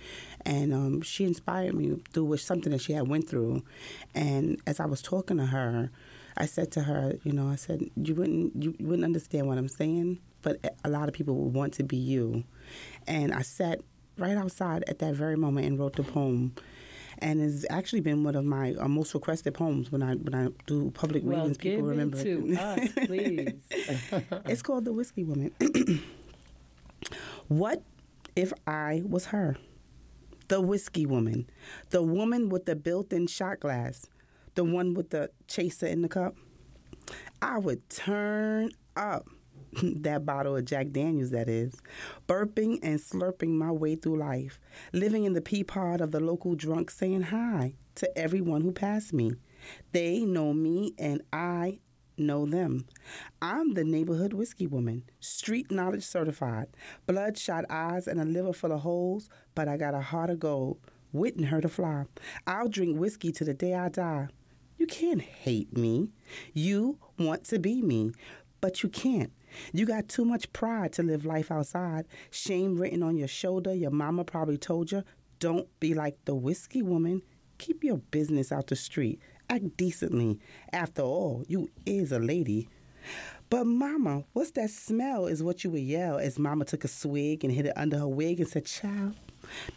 and 0.47 0.73
um, 0.73 1.03
she 1.03 1.25
inspired 1.25 1.75
me 1.75 1.97
through 2.13 2.37
something 2.37 2.71
that 2.71 2.83
she 2.83 2.93
had 2.93 3.09
went 3.09 3.29
through, 3.29 3.65
and 4.15 4.61
as 4.65 4.79
I 4.79 4.87
was 4.87 5.03
talking 5.03 5.39
to 5.39 5.47
her, 5.47 5.91
I 6.37 6.47
said 6.47 6.73
to 6.73 6.83
her, 6.83 7.15
you 7.23 7.33
know, 7.33 7.49
I 7.49 7.57
said 7.57 7.83
you 7.97 8.15
wouldn't 8.15 8.63
you 8.63 8.75
wouldn't 8.81 9.05
understand 9.05 9.47
what 9.47 9.59
I'm 9.59 9.69
saying, 9.69 10.19
but 10.43 10.77
a 10.85 10.89
lot 10.89 11.09
of 11.09 11.15
people 11.15 11.37
would 11.37 11.55
want 11.55 11.75
to 11.75 11.85
be 11.85 11.97
you, 11.97 12.45
and 13.07 13.33
I 13.33 13.43
sat 13.43 13.81
right 14.19 14.37
outside 14.37 14.85
at 14.89 14.99
that 15.01 15.15
very 15.15 15.37
moment 15.37 15.67
and 15.67 15.79
wrote 15.79 15.97
the 15.97 16.05
poem 16.05 16.55
and 17.19 17.41
it's 17.41 17.65
actually 17.71 18.01
been 18.01 18.25
one 18.25 18.35
of 18.35 18.45
my 18.45 18.75
uh, 18.75 18.89
most 18.89 19.15
requested 19.15 19.55
poems 19.55 19.91
when 19.91 20.03
I 20.03 20.15
when 20.15 20.35
I 20.35 20.49
do 20.67 20.91
public 20.91 21.23
well, 21.25 21.39
readings. 21.39 21.59
People 21.59 21.83
remember 21.83 22.19
it 22.19 22.25
to 22.25 22.57
us, 22.57 22.89
please. 23.07 23.53
it's 24.47 24.63
called 24.63 24.85
the 24.85 24.93
Whiskey 24.93 25.25
Woman. 25.25 25.53
what 27.49 27.83
if 28.37 28.53
I 28.67 29.03
was 29.07 29.27
her? 29.27 29.57
The 30.49 30.61
whiskey 30.61 31.07
woman, 31.07 31.49
the 31.89 32.03
woman 32.03 32.51
with 32.51 32.67
the 32.67 32.77
built-in 32.77 33.29
shot 33.29 33.61
glass, 33.61 34.07
the 34.55 34.65
one 34.65 34.95
with 34.95 35.11
the 35.11 35.31
chaser 35.49 35.87
in 35.87 36.03
the 36.03 36.09
cup. 36.09 36.37
I 37.43 37.59
would 37.59 37.89
turn 37.91 38.71
up 38.97 39.29
that 39.83 40.25
bottle 40.25 40.57
of 40.57 40.65
Jack 40.65 40.91
Daniels, 40.91 41.31
that 41.31 41.49
is, 41.49 41.75
burping 42.27 42.79
and 42.83 42.99
slurping 42.99 43.51
my 43.51 43.71
way 43.71 43.97
through 43.97 44.19
life, 44.19 44.61
living 44.93 45.25
in 45.25 45.33
the 45.33 45.41
pea 45.41 45.65
pod 45.65 46.01
of 46.01 46.13
the 46.13 46.21
local 46.21 46.55
drunk, 46.55 46.91
saying 46.91 47.23
hi 47.23 47.75
to 47.97 48.19
everyone 48.19 48.63
who 48.63 48.73
passed 48.73 49.13
me. 49.13 49.33
They 49.93 50.21
know 50.21 50.53
me 50.53 50.95
and 50.99 51.23
I 51.33 51.81
know 52.17 52.47
them. 52.47 52.87
I'm 53.43 53.75
the 53.75 53.85
neighborhood 53.85 54.33
whiskey 54.33 54.67
woman, 54.67 55.05
street 55.21 55.71
knowledge 55.71 56.05
certified, 56.05 56.69
bloodshot 57.07 57.65
eyes 57.69 58.07
and 58.07 58.21
a 58.21 58.25
liver 58.25 58.53
full 58.53 58.73
of 58.73 58.81
holes, 58.81 59.29
but 59.55 59.69
I 59.69 59.77
got 59.77 59.95
a 59.95 60.01
heart 60.01 60.31
of 60.31 60.39
gold, 60.39 60.79
waiting 61.13 61.45
her 61.45 61.61
to 61.61 61.69
fly. 61.69 62.05
I'll 62.47 62.69
drink 62.69 62.99
whiskey 62.99 63.33
to 63.33 63.45
the 63.45 63.55
day 63.55 63.75
I 63.75 63.89
die. 63.89 64.29
You 64.77 64.87
can't 64.87 65.23
hate 65.23 65.77
me. 65.77 66.11
You 66.53 66.99
want 67.19 67.45
to 67.45 67.59
be 67.59 67.83
me, 67.83 68.13
but 68.61 68.83
you 68.83 68.89
can't. 68.89 69.33
You 69.73 69.87
got 69.87 70.09
too 70.09 70.25
much 70.25 70.53
pride 70.53 70.93
to 70.95 71.03
live 71.03 71.25
life 71.25 71.51
outside. 71.51 72.07
Shame 72.31 72.77
written 72.77 73.03
on 73.03 73.17
your 73.17 73.29
shoulder. 73.29 73.73
Your 73.73 73.91
mama 73.91 74.25
probably 74.25 74.59
told 74.59 74.91
you, 74.91 75.05
don't 75.39 75.69
be 75.81 75.95
like 75.95 76.17
the 76.25 76.35
whiskey 76.35 76.83
woman. 76.83 77.23
Keep 77.59 77.85
your 77.85 77.99
business 77.99 78.51
out 78.51 78.67
the 78.67 78.77
street. 78.77 79.21
Act 79.49 79.77
decently. 79.77 80.41
After 80.73 81.03
all, 81.03 81.45
you 81.47 81.71
is 81.87 82.13
a 82.13 82.19
lady. 82.19 82.69
But 83.51 83.67
mama, 83.67 84.25
what's 84.33 84.51
that 84.53 84.71
smell 84.71 85.27
is 85.27 85.43
what 85.43 85.63
you 85.63 85.71
would 85.71 85.83
yell 85.83 86.19
as 86.19 86.39
mama 86.39 86.65
took 86.65 86.85
a 86.85 86.89
swig 86.89 87.45
and 87.45 87.53
hid 87.53 87.67
it 87.67 87.77
under 87.77 87.99
her 87.99 88.09
wig 88.09 88.41
and 88.41 88.49
said, 88.49 88.65
child, 88.67 89.15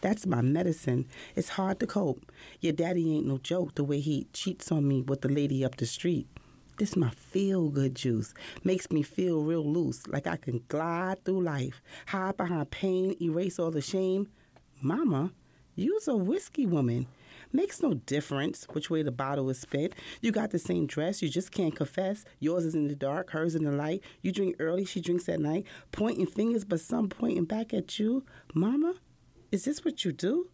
that's 0.02 0.26
my 0.26 0.42
medicine. 0.42 1.06
It's 1.36 1.50
hard 1.50 1.80
to 1.80 1.88
cope. 1.88 2.32
Your 2.62 2.74
daddy 2.74 3.16
ain't 3.16 3.28
no 3.28 3.38
joke 3.38 3.76
the 3.76 3.84
way 3.84 4.00
he 4.00 4.28
cheats 4.34 4.72
on 4.72 4.88
me 4.88 5.02
with 5.02 5.22
the 5.22 5.30
lady 5.30 5.64
up 5.66 5.78
the 5.78 5.86
street. 5.86 6.28
This 6.78 6.96
my 6.96 7.10
feel 7.10 7.70
good 7.70 7.96
juice. 7.96 8.36
Makes 8.64 8.92
me 8.92 9.02
feel 9.02 9.42
real 9.42 9.66
loose, 9.66 10.06
like 10.08 10.28
I 10.28 10.38
can 10.38 10.64
glide 10.68 11.26
through 11.26 11.42
life, 11.42 11.82
hide 12.06 12.38
behind 12.38 12.70
pain, 12.70 13.16
erase 13.20 13.58
all 13.58 13.72
the 13.72 13.82
shame. 13.82 14.28
Mama, 14.80 15.32
you's 15.74 16.08
a 16.08 16.16
whiskey 16.16 16.68
woman. 16.68 17.08
Makes 17.52 17.82
no 17.82 17.96
difference 17.96 18.68
which 18.74 18.90
way 18.92 19.02
the 19.02 19.12
bottle 19.12 19.50
is 19.50 19.60
spit. 19.60 19.96
You 20.22 20.32
got 20.32 20.52
the 20.52 20.60
same 20.60 20.86
dress, 20.86 21.22
you 21.22 21.30
just 21.30 21.52
can't 21.52 21.76
confess. 21.76 22.26
Yours 22.40 22.66
is 22.66 22.76
in 22.76 22.88
the 22.88 22.96
dark, 22.96 23.32
hers 23.32 23.56
in 23.56 23.64
the 23.64 23.72
light. 23.72 24.04
You 24.22 24.32
drink 24.32 24.58
early, 24.60 24.86
she 24.86 25.02
drinks 25.02 25.28
at 25.30 25.40
night. 25.40 25.66
Pointing 25.92 26.28
fingers, 26.28 26.64
but 26.64 26.80
some 26.80 27.10
pointing 27.10 27.46
back 27.46 27.74
at 27.74 27.98
you. 27.98 28.24
Mama, 28.54 28.96
is 29.52 29.66
this 29.66 29.86
what 29.86 30.04
you 30.04 30.12
do? 30.12 30.50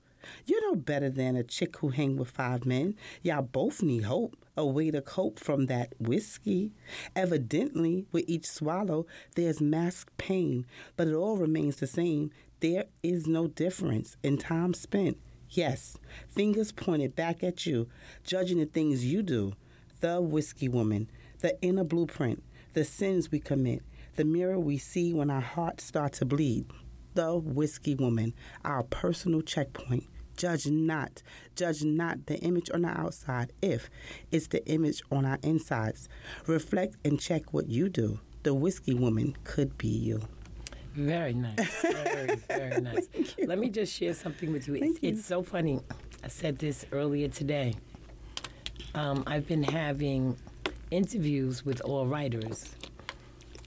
You're 0.46 0.62
no 0.70 0.76
better 0.76 1.10
than 1.10 1.36
a 1.36 1.44
chick 1.44 1.78
who 1.78 1.90
hang 1.90 2.16
with 2.16 2.30
five 2.30 2.66
men. 2.66 2.96
Y'all 3.22 3.42
both 3.42 3.82
need 3.82 4.04
hope, 4.04 4.38
a 4.56 4.66
way 4.66 4.92
to 4.92 5.02
cope 5.02 5.40
from 5.40 5.66
that 5.66 5.94
whiskey. 6.00 6.72
Evidently, 7.16 8.06
with 8.12 8.26
each 8.28 8.46
swallow, 8.46 9.06
there's 9.36 9.60
masked 9.60 10.18
pain, 10.18 10.66
but 10.96 11.08
it 11.08 11.14
all 11.14 11.38
remains 11.38 11.78
the 11.78 11.88
same. 11.88 12.32
There 12.60 12.86
is 13.02 13.28
no 13.28 13.48
difference 13.48 14.16
in 14.24 14.38
time 14.38 14.74
spent. 14.74 15.18
Yes, 15.50 15.98
fingers 16.30 16.72
pointed 16.72 17.16
back 17.16 17.44
at 17.44 17.66
you, 17.66 17.88
judging 18.24 18.60
the 18.60 18.66
things 18.66 19.06
you 19.06 19.22
do. 19.22 19.54
The 20.00 20.22
whiskey 20.22 20.70
woman, 20.70 21.10
the 21.40 21.62
inner 21.62 21.84
blueprint, 21.84 22.44
the 22.74 22.84
sins 22.86 23.32
we 23.32 23.40
commit, 23.40 23.84
the 24.16 24.26
mirror 24.26 24.60
we 24.60 24.78
see 24.78 25.14
when 25.14 25.30
our 25.30 25.42
hearts 25.42 25.84
start 25.84 26.14
to 26.14 26.26
bleed. 26.26 26.66
The 27.14 27.36
whiskey 27.36 27.96
woman, 27.96 28.34
our 28.66 28.84
personal 28.84 29.42
checkpoint. 29.42 30.06
Judge 30.36 30.66
not. 30.66 31.22
Judge 31.56 31.84
not 31.84 32.26
the 32.26 32.40
image 32.40 32.72
on 32.74 32.82
the 32.82 32.88
outside 32.88 33.54
if 33.62 33.90
it's 34.32 34.48
the 34.48 34.66
image 34.68 35.04
on 35.12 35.26
our 35.26 35.38
insides. 35.44 36.10
Reflect 36.48 36.96
and 37.06 37.20
check 37.20 37.54
what 37.54 37.70
you 37.70 37.88
do. 37.88 38.20
The 38.42 38.54
whiskey 38.54 38.94
woman 38.96 39.36
could 39.44 39.78
be 39.78 39.88
you. 39.90 40.22
Very 40.96 41.34
nice. 41.34 41.82
Very, 41.82 42.36
very 42.36 42.82
nice. 42.82 43.08
Let 43.46 43.58
me 43.60 43.70
just 43.70 43.94
share 43.94 44.14
something 44.14 44.52
with 44.52 44.68
you. 44.68 44.76
It's, 44.76 45.02
you. 45.02 45.10
it's 45.10 45.26
so 45.26 45.44
funny. 45.44 45.82
I 46.24 46.28
said 46.28 46.60
this 46.60 46.86
earlier 46.92 47.28
today. 47.28 47.76
Um, 48.96 49.24
I've 49.26 49.48
been 49.48 49.64
having 49.64 50.38
interviews 50.92 51.66
with 51.66 51.82
all 51.82 52.06
writers 52.06 52.76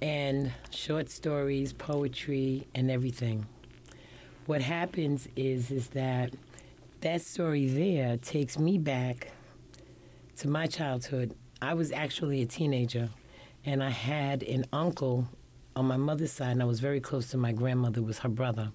and 0.03 0.53
short 0.71 1.09
stories, 1.11 1.73
poetry, 1.73 2.67
and 2.75 2.91
everything. 2.91 3.47
What 4.47 4.63
happens 4.63 5.29
is 5.37 5.71
is 5.71 5.89
that 5.89 6.35
that 7.01 7.23
story 7.23 7.67
there 7.67 8.17
takes 8.17 8.59
me 8.59 8.79
back 8.79 9.33
to 10.39 10.49
my 10.49 10.67
childhood. 10.67 11.35
I 11.63 11.75
was 11.75 11.93
actually 11.93 12.43
a 12.43 12.47
teenager, 12.47 13.09
and 13.65 13.83
I 13.83 13.91
had 13.91 14.43
an 14.43 14.65
uncle 14.73 15.27
on 15.75 15.87
my 15.87 15.97
mother's 15.97 16.33
side, 16.33 16.53
and 16.53 16.63
I 16.63 16.67
was 16.67 16.81
very 16.81 17.01
close 17.01 17.31
to 17.31 17.37
my 17.39 17.53
grandmother. 17.53 18.03
Was 18.03 18.19
her 18.21 18.29
brother, 18.29 18.73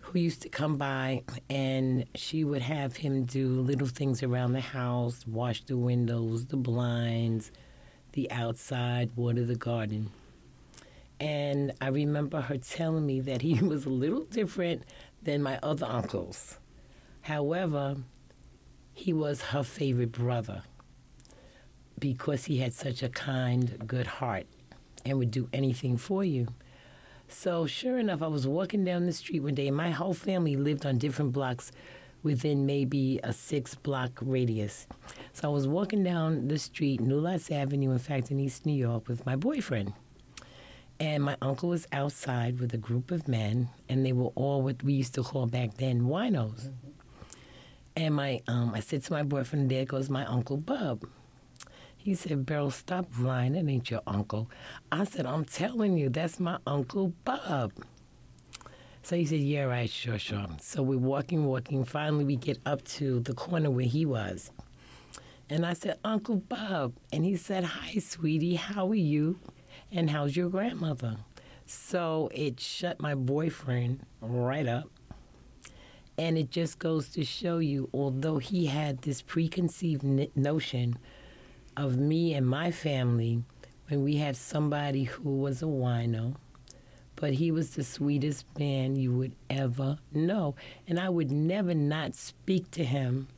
who 0.00 0.18
used 0.18 0.42
to 0.42 0.48
come 0.48 0.76
by, 0.76 1.22
and 1.48 2.04
she 2.14 2.44
would 2.44 2.62
have 2.62 2.96
him 2.96 3.24
do 3.24 3.48
little 3.60 3.86
things 3.86 4.22
around 4.22 4.52
the 4.52 4.60
house, 4.60 5.24
wash 5.26 5.64
the 5.64 5.76
windows, 5.76 6.46
the 6.46 6.56
blinds, 6.56 7.50
the 8.12 8.30
outside, 8.30 9.10
water 9.16 9.44
the 9.44 9.54
garden. 9.54 10.10
And 11.20 11.72
I 11.80 11.88
remember 11.88 12.40
her 12.40 12.58
telling 12.58 13.06
me 13.06 13.20
that 13.20 13.42
he 13.42 13.54
was 13.62 13.84
a 13.84 13.90
little 13.90 14.24
different 14.24 14.82
than 15.22 15.42
my 15.42 15.58
other 15.62 15.86
uncles. 15.86 16.58
However, 17.22 17.96
he 18.92 19.12
was 19.12 19.40
her 19.42 19.62
favorite 19.62 20.12
brother 20.12 20.62
because 21.98 22.46
he 22.46 22.58
had 22.58 22.72
such 22.72 23.02
a 23.02 23.08
kind, 23.08 23.86
good 23.86 24.06
heart 24.06 24.46
and 25.04 25.18
would 25.18 25.30
do 25.30 25.48
anything 25.52 25.96
for 25.96 26.24
you. 26.24 26.48
So, 27.28 27.66
sure 27.66 27.98
enough, 27.98 28.20
I 28.20 28.26
was 28.26 28.46
walking 28.46 28.84
down 28.84 29.06
the 29.06 29.12
street 29.12 29.40
one 29.40 29.54
day, 29.54 29.68
and 29.68 29.76
my 29.76 29.90
whole 29.90 30.12
family 30.12 30.56
lived 30.56 30.84
on 30.84 30.98
different 30.98 31.32
blocks 31.32 31.72
within 32.22 32.66
maybe 32.66 33.20
a 33.22 33.32
six 33.32 33.74
block 33.74 34.18
radius. 34.20 34.86
So, 35.32 35.48
I 35.48 35.52
was 35.52 35.66
walking 35.66 36.02
down 36.02 36.48
the 36.48 36.58
street, 36.58 37.00
New 37.00 37.18
Lots 37.18 37.50
Avenue, 37.50 37.90
in 37.90 37.98
fact, 37.98 38.30
in 38.30 38.38
East 38.38 38.66
New 38.66 38.74
York, 38.74 39.08
with 39.08 39.24
my 39.26 39.36
boyfriend. 39.36 39.92
And 41.00 41.24
my 41.24 41.36
uncle 41.42 41.70
was 41.70 41.88
outside 41.90 42.60
with 42.60 42.72
a 42.74 42.78
group 42.78 43.10
of 43.10 43.26
men, 43.26 43.68
and 43.88 44.06
they 44.06 44.12
were 44.12 44.30
all 44.36 44.62
what 44.62 44.82
we 44.84 44.92
used 44.92 45.14
to 45.14 45.22
call 45.22 45.46
back 45.46 45.74
then 45.78 46.02
winos. 46.02 46.70
And 47.96 48.14
my, 48.14 48.40
um, 48.46 48.72
I 48.74 48.80
said 48.80 49.02
to 49.04 49.12
my 49.12 49.22
boyfriend, 49.22 49.70
"There 49.70 49.84
goes 49.84 50.08
my 50.08 50.24
uncle 50.26 50.56
Bub." 50.56 51.04
He 51.96 52.14
said, 52.14 52.46
"Beryl, 52.46 52.70
stop 52.70 53.06
lying. 53.18 53.52
That 53.52 53.68
ain't 53.68 53.90
your 53.90 54.02
uncle." 54.06 54.48
I 54.90 55.04
said, 55.04 55.26
"I'm 55.26 55.44
telling 55.44 55.98
you, 55.98 56.08
that's 56.08 56.38
my 56.40 56.58
uncle 56.66 57.12
Bub." 57.24 57.72
So 59.02 59.16
he 59.16 59.24
said, 59.24 59.40
"Yeah, 59.40 59.64
right, 59.64 59.90
sure, 59.90 60.18
sure." 60.18 60.38
Mm-hmm. 60.38 60.54
So 60.60 60.82
we're 60.82 60.98
walking, 60.98 61.46
walking. 61.46 61.84
Finally, 61.84 62.24
we 62.24 62.36
get 62.36 62.58
up 62.64 62.84
to 62.96 63.20
the 63.20 63.34
corner 63.34 63.70
where 63.70 63.86
he 63.86 64.06
was, 64.06 64.50
and 65.50 65.66
I 65.66 65.72
said, 65.72 65.98
"Uncle 66.04 66.36
Bob. 66.36 66.94
and 67.12 67.24
he 67.24 67.36
said, 67.36 67.64
"Hi, 67.64 67.98
sweetie. 67.98 68.54
How 68.54 68.88
are 68.88 68.94
you? 68.94 69.38
And 69.90 70.10
how's 70.10 70.36
your 70.36 70.48
grandmother?" 70.48 71.16
So 71.66 72.30
it 72.34 72.60
shut 72.60 73.00
my 73.00 73.14
boyfriend 73.14 74.00
right 74.20 74.66
up. 74.66 74.88
And 76.18 76.36
it 76.36 76.50
just 76.50 76.78
goes 76.78 77.08
to 77.10 77.24
show 77.24 77.58
you, 77.58 77.88
although 77.94 78.36
he 78.38 78.66
had 78.66 79.02
this 79.02 79.22
preconceived 79.22 80.04
notion 80.36 80.98
of 81.76 81.96
me 81.96 82.34
and 82.34 82.46
my 82.46 82.70
family 82.70 83.42
when 83.88 84.04
we 84.04 84.16
had 84.16 84.36
somebody 84.36 85.04
who 85.04 85.30
was 85.38 85.62
a 85.62 85.66
wino, 85.66 86.36
but 87.22 87.34
he 87.34 87.52
was 87.52 87.76
the 87.76 87.84
sweetest 87.84 88.44
man 88.58 88.96
you 88.96 89.12
would 89.12 89.36
ever 89.48 89.96
know. 90.12 90.56
And 90.88 90.98
I 90.98 91.08
would 91.08 91.30
never 91.30 91.72
not 91.72 92.16
speak 92.16 92.68
to 92.72 92.84
him 92.84 93.28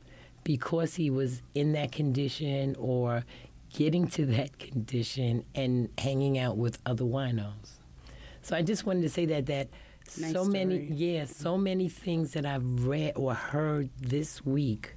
because 0.43 0.95
he 0.95 1.11
was 1.11 1.43
in 1.55 1.73
that 1.73 1.93
condition 1.93 2.77
or 2.79 3.27
getting 3.75 4.07
to 4.09 4.25
that 4.25 4.59
condition 4.59 5.45
and 5.55 5.91
hanging 5.99 6.39
out 6.39 6.57
with 6.57 6.79
other 6.87 7.05
winos. 7.05 7.81
So 8.41 8.57
I 8.57 8.63
just 8.63 8.87
wanted 8.87 9.03
to 9.03 9.11
say 9.11 9.27
that 9.27 9.45
that 9.47 9.69
Nice 10.19 10.33
so 10.33 10.47
many 10.47 10.87
story. 10.87 10.99
yeah, 10.99 11.27
so 11.27 11.59
many 11.59 11.91
things 11.91 12.33
that 12.33 12.47
I've 12.47 12.87
read 12.87 13.13
or 13.17 13.35
heard 13.35 13.91
this 14.01 14.47
week 14.47 14.95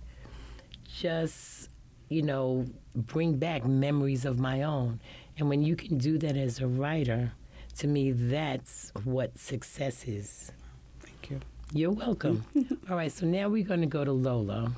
just 0.97 1.69
you 2.07 2.21
know 2.21 2.65
bring 2.95 3.35
back 3.35 3.65
memories 3.65 4.23
of 4.23 4.39
my 4.39 4.63
own. 4.63 5.01
And 5.37 5.49
when 5.49 5.61
you 5.61 5.75
can 5.75 5.97
do 5.97 6.17
that 6.19 6.37
as 6.37 6.61
a 6.61 6.67
writer, 6.67 7.33
to 7.77 7.87
me 7.87 8.11
that's 8.11 8.91
what 9.03 9.37
success 9.37 10.05
is. 10.07 10.51
Thank 10.99 11.29
you. 11.29 11.39
You're 11.73 11.91
welcome. 11.91 12.43
All 12.89 12.95
right, 12.95 13.11
so 13.11 13.25
now 13.25 13.49
we're 13.49 13.65
going 13.65 13.81
to 13.81 13.87
go 13.87 14.03
to 14.03 14.11
Lola. 14.11 14.71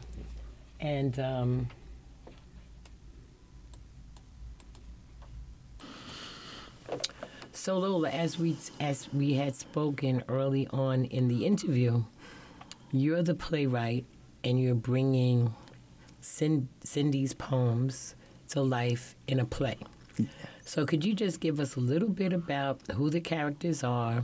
And 0.79 1.19
um, 1.19 1.67
so 7.53 7.77
Lola, 7.77 8.09
as 8.09 8.37
we 8.39 8.57
as 8.79 9.07
we 9.13 9.33
had 9.33 9.55
spoken 9.55 10.23
early 10.27 10.67
on 10.71 11.05
in 11.05 11.27
the 11.27 11.45
interview, 11.45 12.03
you're 12.91 13.23
the 13.23 13.35
playwright, 13.35 14.05
and 14.43 14.61
you're 14.61 14.75
bringing 14.75 15.53
Cindy's 16.21 17.33
poems 17.33 18.15
to 18.49 18.61
life 18.61 19.15
in 19.27 19.39
a 19.39 19.45
play. 19.45 19.77
So 20.69 20.85
could 20.85 21.03
you 21.03 21.15
just 21.15 21.39
give 21.39 21.59
us 21.59 21.77
a 21.77 21.79
little 21.79 22.09
bit 22.09 22.31
about 22.31 22.79
who 22.91 23.09
the 23.09 23.21
characters 23.21 23.83
are 23.83 24.23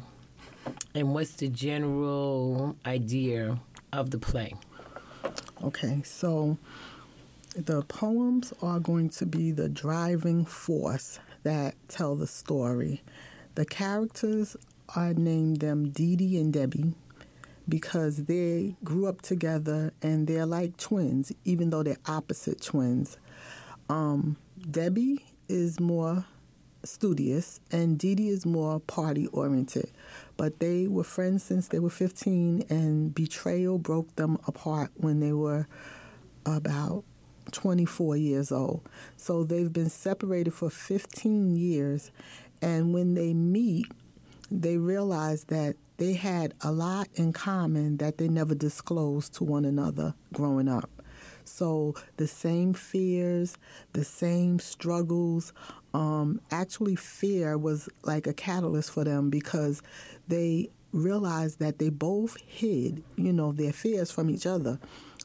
and 0.94 1.12
what's 1.12 1.32
the 1.32 1.48
general 1.48 2.76
idea 2.86 3.60
of 3.92 4.12
the 4.12 4.20
play? 4.20 4.54
Okay, 5.64 6.04
so 6.04 6.60
the 7.56 7.82
poems 7.86 8.54
are 8.62 8.80
going 8.80 9.10
to 9.10 9.26
be 9.26 9.50
the 9.50 9.68
driving 9.68 10.46
force 10.46 11.20
that 11.42 11.74
tell 11.88 12.16
the 12.16 12.28
story. 12.28 13.02
The 13.56 13.66
characters 13.66 14.56
I 14.96 15.14
named 15.18 15.62
them 15.62 15.90
Dee 15.90 16.16
Dee 16.16 16.40
and 16.40 16.54
Debbie 16.54 16.94
because 17.68 18.26
they 18.26 18.76
grew 18.84 19.08
up 19.08 19.24
together 19.24 19.94
and 20.04 20.28
they're 20.28 20.46
like 20.46 20.78
twins, 20.78 21.32
even 21.44 21.72
though 21.72 21.82
they're 21.82 21.98
opposite 22.06 22.62
twins. 22.62 23.18
Um, 23.90 24.38
Debbie 24.70 25.26
is 25.50 25.80
more 25.80 26.26
studious 26.88 27.60
and 27.72 27.98
Dee 27.98 28.16
Dee 28.16 28.30
is 28.30 28.46
more 28.46 28.80
party 28.80 29.28
oriented. 29.28 29.90
But 30.38 30.60
they 30.60 30.88
were 30.88 31.04
friends 31.04 31.44
since 31.44 31.70
they 31.70 31.80
were 31.80 31.90
15, 31.90 32.66
and 32.70 33.16
betrayal 33.16 33.78
broke 33.78 34.16
them 34.16 34.38
apart 34.48 34.92
when 34.96 35.20
they 35.20 35.32
were 35.32 35.68
about 36.46 37.04
24 37.52 38.18
years 38.18 38.52
old. 38.52 38.82
So 39.18 39.44
they've 39.44 39.72
been 39.72 39.90
separated 39.90 40.54
for 40.54 40.70
15 40.70 41.56
years, 41.56 42.12
and 42.62 42.94
when 42.94 43.14
they 43.14 43.34
meet, 43.34 43.88
they 44.52 44.78
realize 44.78 45.46
that 45.46 45.76
they 45.98 46.14
had 46.14 46.54
a 46.62 46.72
lot 46.72 47.08
in 47.16 47.32
common 47.32 47.98
that 47.98 48.18
they 48.18 48.28
never 48.28 48.54
disclosed 48.54 49.34
to 49.36 49.44
one 49.46 49.64
another 49.64 50.14
growing 50.34 50.68
up. 50.68 50.90
So 51.46 51.96
the 52.18 52.28
same 52.28 52.74
fears, 52.74 53.58
the 53.94 54.04
same 54.04 54.60
struggles. 54.60 55.54
Um, 55.96 56.42
actually, 56.52 56.98
fear 56.98 57.58
was 57.58 57.88
like 58.04 58.28
a 58.28 58.34
catalyst 58.34 58.92
for 58.92 59.06
them 59.06 59.30
because 59.30 59.82
they 60.28 60.70
realized 60.92 61.60
that 61.60 61.80
they 61.80 61.88
both 61.88 62.36
hid, 62.46 63.02
you 63.16 63.32
know, 63.32 63.54
their 63.54 63.72
fears 63.72 64.12
from 64.12 64.30
each 64.30 64.46
other. 64.46 64.78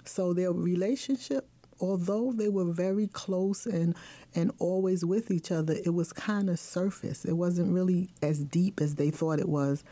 So 0.05 0.33
their 0.33 0.53
relationship, 0.53 1.49
although 1.81 2.31
they 2.31 2.49
were 2.49 2.71
very 2.73 3.09
close 3.09 3.67
and 3.67 3.97
and 4.37 4.53
always 4.61 5.05
with 5.05 5.33
each 5.33 5.51
other, 5.51 5.75
it 5.85 5.93
was 5.93 6.13
kind 6.13 6.49
of 6.49 6.61
surface. 6.61 7.25
It 7.25 7.33
wasn't 7.33 7.75
really 7.75 8.11
as 8.23 8.45
deep 8.45 8.81
as 8.81 8.95
they 8.95 9.11
thought 9.11 9.41
it 9.41 9.49
was. 9.49 9.83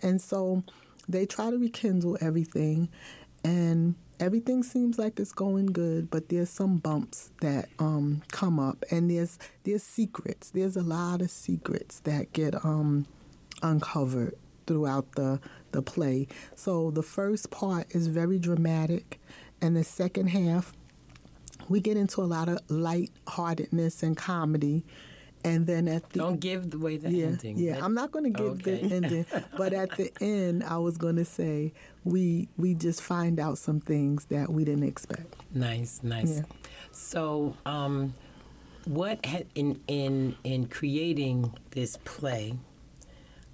And 0.00 0.18
so 0.18 0.64
they 1.06 1.26
try 1.26 1.50
to 1.50 1.58
rekindle 1.58 2.16
everything 2.22 2.88
and 3.44 3.96
everything 4.22 4.62
seems 4.62 4.98
like 5.00 5.18
it's 5.18 5.32
going 5.32 5.66
good, 5.66 6.08
but 6.08 6.28
there's 6.28 6.48
some 6.48 6.78
bumps 6.78 7.32
that 7.40 7.68
um, 7.80 8.22
come 8.30 8.60
up, 8.60 8.84
and 8.90 9.10
there's 9.10 9.38
there's 9.64 9.82
secrets. 9.82 10.50
There's 10.50 10.76
a 10.76 10.82
lot 10.82 11.20
of 11.20 11.30
secrets 11.30 12.00
that 12.00 12.32
get 12.32 12.54
um, 12.64 13.06
uncovered 13.62 14.34
throughout 14.66 15.12
the 15.12 15.40
the 15.72 15.82
play. 15.82 16.28
So 16.54 16.92
the 16.92 17.02
first 17.02 17.50
part 17.50 17.92
is 17.94 18.06
very 18.06 18.38
dramatic, 18.38 19.20
and 19.60 19.76
the 19.76 19.84
second 19.84 20.28
half 20.28 20.72
we 21.68 21.80
get 21.80 21.96
into 21.96 22.20
a 22.20 22.24
lot 22.24 22.48
of 22.48 22.58
light-heartedness 22.68 24.02
and 24.02 24.16
comedy. 24.16 24.84
And 25.44 25.66
then 25.66 25.88
at 25.88 26.08
the 26.10 26.20
Don't 26.20 26.38
give 26.40 26.72
away 26.72 26.98
the 26.98 27.10
yeah, 27.10 27.26
ending. 27.26 27.58
Yeah, 27.58 27.74
That- 27.74 27.82
I'm 27.82 27.94
not 27.94 28.12
going 28.12 28.24
to 28.24 28.30
give 28.30 28.52
Okay. 28.60 28.86
the 28.86 28.94
ending, 28.94 29.26
but 29.56 29.72
at 29.72 29.90
the 29.96 30.12
end, 30.20 30.62
I 30.62 30.78
was 30.78 30.96
going 30.96 31.16
to 31.16 31.24
say 31.24 31.72
we 32.04 32.48
we 32.56 32.74
just 32.74 33.02
find 33.02 33.40
out 33.40 33.58
some 33.58 33.80
things 33.80 34.26
that 34.26 34.50
we 34.50 34.64
didn't 34.64 34.84
expect. 34.84 35.34
Nice, 35.52 36.00
nice. 36.02 36.36
Yeah. 36.38 36.42
So, 36.92 37.56
um, 37.66 38.14
what 38.84 39.24
ha- 39.26 39.48
in 39.56 39.80
in 39.88 40.36
in 40.44 40.66
creating 40.68 41.52
this 41.72 41.96
play, 42.04 42.54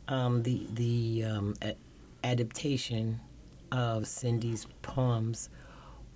um, 0.09 0.43
the 0.43 0.67
the 0.75 1.25
um, 1.25 1.55
a- 1.63 1.77
adaptation 2.25 3.21
of 3.73 4.07
Cindy's 4.07 4.67
poems, 4.83 5.49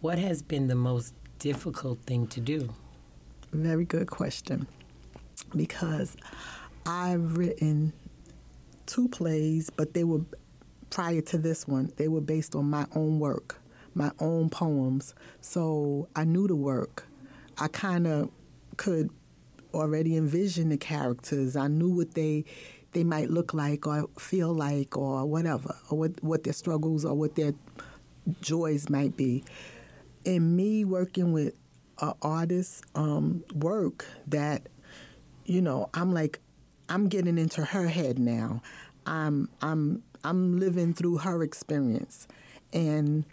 What 0.00 0.18
has 0.18 0.42
been 0.42 0.66
the 0.66 0.74
most 0.74 1.14
difficult 1.38 2.00
thing 2.06 2.26
to 2.28 2.40
do? 2.40 2.74
Very 3.52 3.84
good 3.84 4.08
question. 4.10 4.66
Because 5.54 6.16
I've 6.86 7.36
written 7.36 7.92
two 8.86 9.08
plays, 9.08 9.70
but 9.70 9.94
they 9.94 10.04
were 10.04 10.20
prior 10.90 11.20
to 11.22 11.38
this 11.38 11.66
one, 11.66 11.92
they 11.96 12.08
were 12.08 12.20
based 12.20 12.54
on 12.54 12.68
my 12.68 12.86
own 12.94 13.18
work, 13.18 13.60
my 13.94 14.10
own 14.18 14.50
poems. 14.50 15.14
So 15.40 16.08
I 16.14 16.24
knew 16.24 16.46
the 16.46 16.56
work. 16.56 17.06
I 17.58 17.68
kind 17.68 18.06
of 18.06 18.30
could 18.76 19.10
already 19.74 20.16
envision 20.16 20.68
the 20.68 20.76
characters. 20.76 21.56
I 21.56 21.68
knew 21.68 21.88
what 21.88 22.14
they 22.14 22.44
they 22.92 23.04
might 23.04 23.30
look 23.30 23.54
like 23.54 23.86
or 23.86 24.08
feel 24.18 24.52
like 24.52 24.96
or 24.96 25.24
whatever, 25.24 25.74
or 25.88 25.98
what, 25.98 26.22
what 26.22 26.44
their 26.44 26.52
struggles 26.52 27.04
or 27.04 27.14
what 27.14 27.34
their 27.36 27.54
joys 28.40 28.90
might 28.90 29.16
be. 29.16 29.44
And 30.26 30.56
me 30.56 30.84
working 30.84 31.32
with 31.32 31.54
an 32.00 32.12
artist 32.20 32.84
um, 32.94 33.44
work 33.54 34.06
that, 34.26 34.68
you 35.44 35.60
know, 35.60 35.88
I'm 35.94 36.12
like, 36.12 36.40
I'm 36.88 37.08
getting 37.08 37.38
into 37.38 37.64
her 37.64 37.88
head 37.88 38.18
now. 38.18 38.62
I'm 39.06 39.48
I'm 39.60 40.02
I'm 40.24 40.58
living 40.58 40.94
through 40.94 41.18
her 41.18 41.42
experience, 41.42 42.28
and 42.72 43.24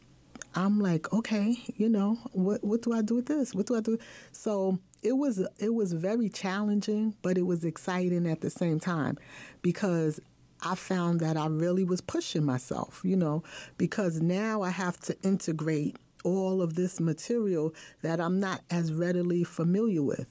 I'm 0.55 0.79
like, 0.79 1.11
okay, 1.13 1.57
you 1.75 1.89
know, 1.89 2.17
what 2.31 2.63
what 2.63 2.81
do 2.81 2.93
I 2.93 3.01
do 3.01 3.15
with 3.15 3.27
this? 3.27 3.53
What 3.53 3.67
do 3.67 3.75
I 3.75 3.81
do? 3.81 3.97
So 4.31 4.79
it 5.03 5.13
was 5.13 5.45
it 5.59 5.73
was 5.73 5.93
very 5.93 6.29
challenging, 6.29 7.15
but 7.21 7.37
it 7.37 7.43
was 7.43 7.63
exciting 7.63 8.27
at 8.27 8.41
the 8.41 8.49
same 8.49 8.79
time 8.79 9.17
because 9.61 10.19
I 10.61 10.75
found 10.75 11.19
that 11.21 11.37
I 11.37 11.47
really 11.47 11.83
was 11.83 12.01
pushing 12.01 12.43
myself, 12.43 13.01
you 13.03 13.15
know, 13.15 13.43
because 13.77 14.21
now 14.21 14.61
I 14.61 14.71
have 14.71 14.99
to 15.01 15.17
integrate 15.21 15.97
all 16.23 16.61
of 16.61 16.75
this 16.75 16.99
material 16.99 17.73
that 18.01 18.19
I'm 18.19 18.39
not 18.39 18.61
as 18.69 18.91
readily 18.91 19.43
familiar 19.43 20.03
with. 20.03 20.27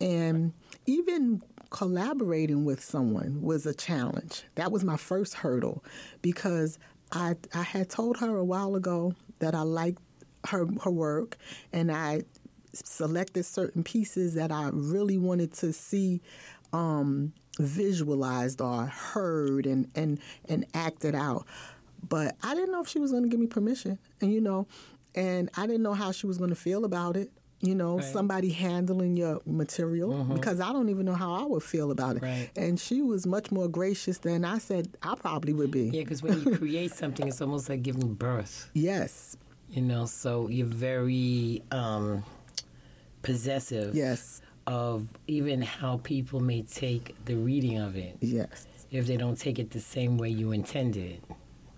And 0.00 0.54
even 0.88 1.42
collaborating 1.70 2.64
with 2.64 2.82
someone 2.82 3.42
was 3.42 3.66
a 3.66 3.74
challenge. 3.74 4.44
That 4.54 4.72
was 4.72 4.84
my 4.84 4.96
first 4.96 5.34
hurdle 5.34 5.84
because 6.22 6.78
I 7.12 7.36
I 7.54 7.62
had 7.62 7.90
told 7.90 8.16
her 8.18 8.36
a 8.36 8.44
while 8.44 8.74
ago 8.74 9.14
that 9.38 9.54
I 9.54 9.62
liked 9.62 10.00
her 10.46 10.66
her 10.82 10.90
work 10.90 11.36
and 11.72 11.92
I 11.92 12.22
selected 12.72 13.44
certain 13.44 13.82
pieces 13.82 14.34
that 14.34 14.50
I 14.50 14.70
really 14.72 15.18
wanted 15.18 15.52
to 15.54 15.72
see 15.72 16.22
um, 16.72 17.32
visualized 17.58 18.60
or 18.60 18.86
heard 18.86 19.66
and, 19.66 19.90
and, 19.94 20.20
and 20.48 20.66
acted 20.74 21.14
out. 21.14 21.46
But 22.08 22.36
I 22.42 22.54
didn't 22.54 22.72
know 22.72 22.80
if 22.80 22.88
she 22.88 22.98
was 22.98 23.10
going 23.10 23.24
to 23.24 23.28
give 23.28 23.40
me 23.40 23.46
permission, 23.46 23.98
and 24.20 24.32
you 24.32 24.40
know, 24.40 24.66
and 25.14 25.50
I 25.56 25.66
didn't 25.66 25.82
know 25.82 25.94
how 25.94 26.12
she 26.12 26.26
was 26.26 26.38
going 26.38 26.50
to 26.50 26.56
feel 26.56 26.84
about 26.84 27.16
it. 27.16 27.32
You 27.60 27.74
know, 27.74 27.96
Right. 27.96 28.04
somebody 28.04 28.50
handling 28.50 29.16
your 29.16 29.40
material 29.44 30.22
because 30.24 30.60
I 30.60 30.72
don't 30.72 30.90
even 30.90 31.04
know 31.06 31.14
how 31.14 31.32
I 31.32 31.42
would 31.44 31.64
feel 31.64 31.90
about 31.90 32.16
it. 32.16 32.22
Right. 32.22 32.48
And 32.56 32.78
she 32.78 33.02
was 33.02 33.26
much 33.26 33.50
more 33.50 33.66
gracious 33.66 34.18
than 34.18 34.44
I 34.44 34.58
said 34.58 34.88
I 35.02 35.16
probably 35.16 35.52
would 35.52 35.72
be. 35.72 35.86
Yeah, 35.90 36.02
because 36.02 36.22
when 36.22 36.40
you 36.40 36.56
create 36.56 36.92
something, 36.92 37.26
it's 37.26 37.40
almost 37.40 37.68
like 37.68 37.82
giving 37.82 38.14
birth. 38.14 38.70
Yes, 38.74 39.36
You 39.70 39.82
know, 39.82 40.06
so 40.06 40.48
you're 40.48 40.66
very 40.68 41.62
um, 41.72 42.22
possessive. 43.22 43.94
yes, 43.94 44.40
Of 44.66 45.08
even 45.26 45.62
how 45.62 45.98
people 46.04 46.40
may 46.40 46.62
take 46.62 47.16
the 47.24 47.34
reading 47.34 47.78
of 47.78 47.96
it 47.96 48.16
yes. 48.20 48.66
if 48.90 49.06
they 49.06 49.16
don't 49.16 49.38
take 49.38 49.58
it 49.58 49.70
the 49.70 49.80
same 49.80 50.16
way 50.18 50.28
you 50.28 50.52
intended. 50.52 51.20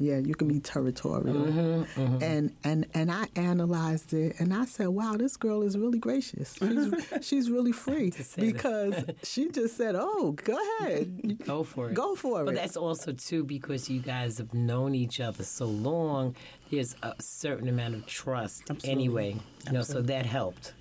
Yeah, 0.03 0.17
you 0.19 0.35
can 0.35 0.49
be 0.49 0.61
territorial. 0.61 1.35
Mm-hmm, 1.37 2.23
And 2.23 2.53
and 2.65 2.87
and 2.95 3.13
I 3.13 3.27
analyzed 3.37 4.15
it 4.15 4.35
and 4.41 4.55
I 4.55 4.65
said, 4.65 4.89
"Wow, 4.89 5.17
this 5.19 5.37
girl 5.37 5.63
is 5.63 5.77
really 5.77 5.99
gracious. 5.99 6.55
She's 6.59 6.91
she's 7.29 7.51
really 7.51 7.73
free 7.73 8.09
that. 8.09 8.35
because 8.37 8.95
she 9.23 9.51
just 9.51 9.77
said, 9.77 9.95
"Oh, 9.99 10.33
go 10.43 10.57
ahead. 10.81 11.39
Go 11.45 11.63
for 11.65 11.91
it. 11.91 11.95
Go 11.95 12.15
for 12.17 12.37
But 12.39 12.41
it." 12.41 12.47
But 12.47 12.55
that's 12.63 12.77
also 12.79 13.13
too 13.13 13.45
because 13.45 13.91
you 13.91 14.01
guys 14.01 14.39
have 14.39 14.55
known 14.55 14.95
each 14.95 15.21
other 15.21 15.45
so 15.45 15.67
long. 15.67 16.35
There's 16.71 16.97
a 17.03 17.15
certain 17.21 17.69
amount 17.69 17.95
of 17.97 18.07
trust 18.07 18.71
anyway. 18.85 19.37
You 19.67 19.73
know, 19.73 19.83
so 19.83 20.01
that 20.03 20.25
helped. 20.25 20.73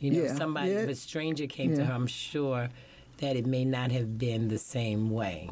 You 0.00 0.10
know, 0.12 0.22
Yeah, 0.24 0.34
somebody, 0.34 0.70
yeah. 0.72 0.78
if 0.80 0.88
a 0.88 0.94
stranger 0.94 1.46
came 1.46 1.76
to 1.76 1.84
her, 1.84 1.92
I'm 1.92 2.06
sure 2.08 2.68
that 3.18 3.36
it 3.36 3.46
may 3.46 3.64
not 3.66 3.92
have 3.92 4.16
been 4.18 4.48
the 4.48 4.58
same 4.58 5.10
way. 5.10 5.50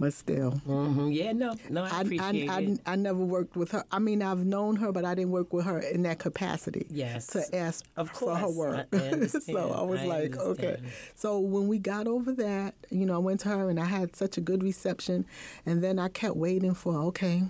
But 0.00 0.12
still, 0.12 0.52
hmm 0.52 1.08
Yeah, 1.10 1.32
no, 1.32 1.54
no, 1.68 1.82
I 1.84 1.88
I, 1.98 2.00
appreciate 2.02 2.48
I, 2.48 2.60
it. 2.60 2.80
I, 2.86 2.92
I 2.92 2.96
never 2.96 3.18
worked 3.18 3.56
with 3.56 3.72
her. 3.72 3.84
I 3.90 3.98
mean, 3.98 4.22
I've 4.22 4.44
known 4.44 4.76
her, 4.76 4.92
but 4.92 5.04
I 5.04 5.14
didn't 5.16 5.32
work 5.32 5.52
with 5.52 5.64
her 5.64 5.80
in 5.80 6.02
that 6.04 6.20
capacity. 6.20 6.86
Yes. 6.88 7.26
To 7.28 7.56
ask 7.56 7.84
Of 7.96 8.10
for 8.10 8.36
her 8.36 8.48
work. 8.48 8.86
I- 8.92 9.26
so 9.26 9.72
I 9.72 9.82
was 9.82 10.02
like, 10.04 10.36
okay. 10.36 10.76
So 11.16 11.40
when 11.40 11.66
we 11.66 11.78
got 11.78 12.06
over 12.06 12.32
that, 12.32 12.74
you 12.90 13.06
know, 13.06 13.14
I 13.16 13.18
went 13.18 13.40
to 13.40 13.48
her 13.48 13.68
and 13.68 13.80
I 13.80 13.86
had 13.86 14.14
such 14.14 14.38
a 14.38 14.40
good 14.40 14.62
reception. 14.62 15.26
And 15.66 15.82
then 15.82 15.98
I 15.98 16.08
kept 16.08 16.36
waiting 16.36 16.74
for, 16.74 16.94
okay, 17.08 17.42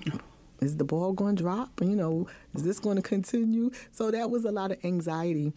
is 0.61 0.77
the 0.77 0.85
ball 0.85 1.13
going 1.13 1.37
to 1.37 1.43
drop? 1.43 1.81
You 1.83 1.95
know, 1.97 2.29
is 2.55 2.63
this 2.65 2.79
going 2.81 2.97
to 2.97 3.03
continue? 3.03 3.71
So 3.93 4.11
that 4.11 4.31
was 4.31 4.45
a 4.47 4.51
lot 4.53 4.73
of 4.73 4.83
anxiety. 4.85 5.53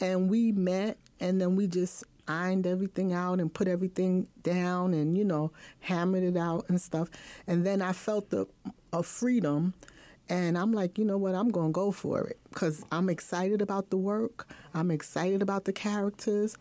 And 0.00 0.28
we 0.28 0.52
met 0.52 0.98
and 1.18 1.40
then 1.40 1.56
we 1.56 1.66
just 1.66 2.04
ironed 2.28 2.66
everything 2.66 3.12
out 3.12 3.40
and 3.40 3.52
put 3.52 3.68
everything 3.68 4.28
down 4.42 4.94
and, 4.94 5.16
you 5.16 5.24
know, 5.24 5.52
hammered 5.80 6.22
it 6.22 6.36
out 6.36 6.66
and 6.68 6.80
stuff. 6.80 7.08
And 7.46 7.64
then 7.66 7.82
I 7.82 7.92
felt 7.92 8.30
the, 8.30 8.46
a 8.92 9.02
freedom. 9.02 9.74
And 10.28 10.58
I'm 10.58 10.72
like, 10.72 10.98
you 10.98 11.04
know 11.04 11.18
what? 11.18 11.34
I'm 11.34 11.50
going 11.50 11.68
to 11.68 11.72
go 11.72 11.92
for 11.92 12.26
it 12.26 12.38
because 12.50 12.84
I'm 12.90 13.08
excited 13.08 13.62
about 13.62 13.90
the 13.90 13.96
work. 13.96 14.48
I'm 14.74 14.90
excited 14.90 15.40
about 15.40 15.64
the 15.66 15.72
characters. 15.72 16.56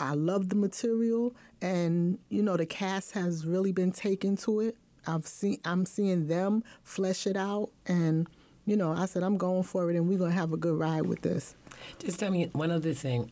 I 0.00 0.14
love 0.14 0.48
the 0.48 0.56
material, 0.56 1.34
and 1.60 2.18
you 2.28 2.42
know 2.42 2.56
the 2.56 2.66
cast 2.66 3.12
has 3.12 3.44
really 3.44 3.72
been 3.72 3.92
taken 3.92 4.36
to 4.38 4.60
it. 4.60 4.76
I've 5.06 5.26
seen, 5.26 5.58
I'm 5.64 5.86
seeing 5.86 6.28
them 6.28 6.62
flesh 6.82 7.26
it 7.26 7.36
out, 7.36 7.70
and 7.86 8.28
you 8.64 8.76
know, 8.76 8.92
I 8.92 9.06
said 9.06 9.22
I'm 9.22 9.36
going 9.36 9.62
for 9.64 9.90
it, 9.90 9.96
and 9.96 10.08
we're 10.08 10.18
gonna 10.18 10.30
have 10.30 10.52
a 10.52 10.56
good 10.56 10.78
ride 10.78 11.06
with 11.06 11.22
this. 11.22 11.56
Just 11.98 12.20
tell 12.20 12.30
me 12.30 12.48
one 12.52 12.70
other 12.70 12.94
thing. 12.94 13.30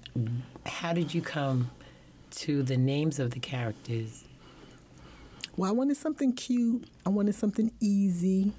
How 0.64 0.92
did 0.92 1.14
you 1.14 1.22
come 1.22 1.70
to 2.36 2.62
the 2.62 2.76
names 2.76 3.18
of 3.18 3.30
the 3.32 3.40
characters? 3.40 4.24
Well, 5.56 5.70
I 5.70 5.72
wanted 5.72 5.96
something 5.96 6.32
cute. 6.34 6.88
I 7.04 7.08
wanted 7.08 7.34
something 7.34 7.72
easy. 7.80 8.52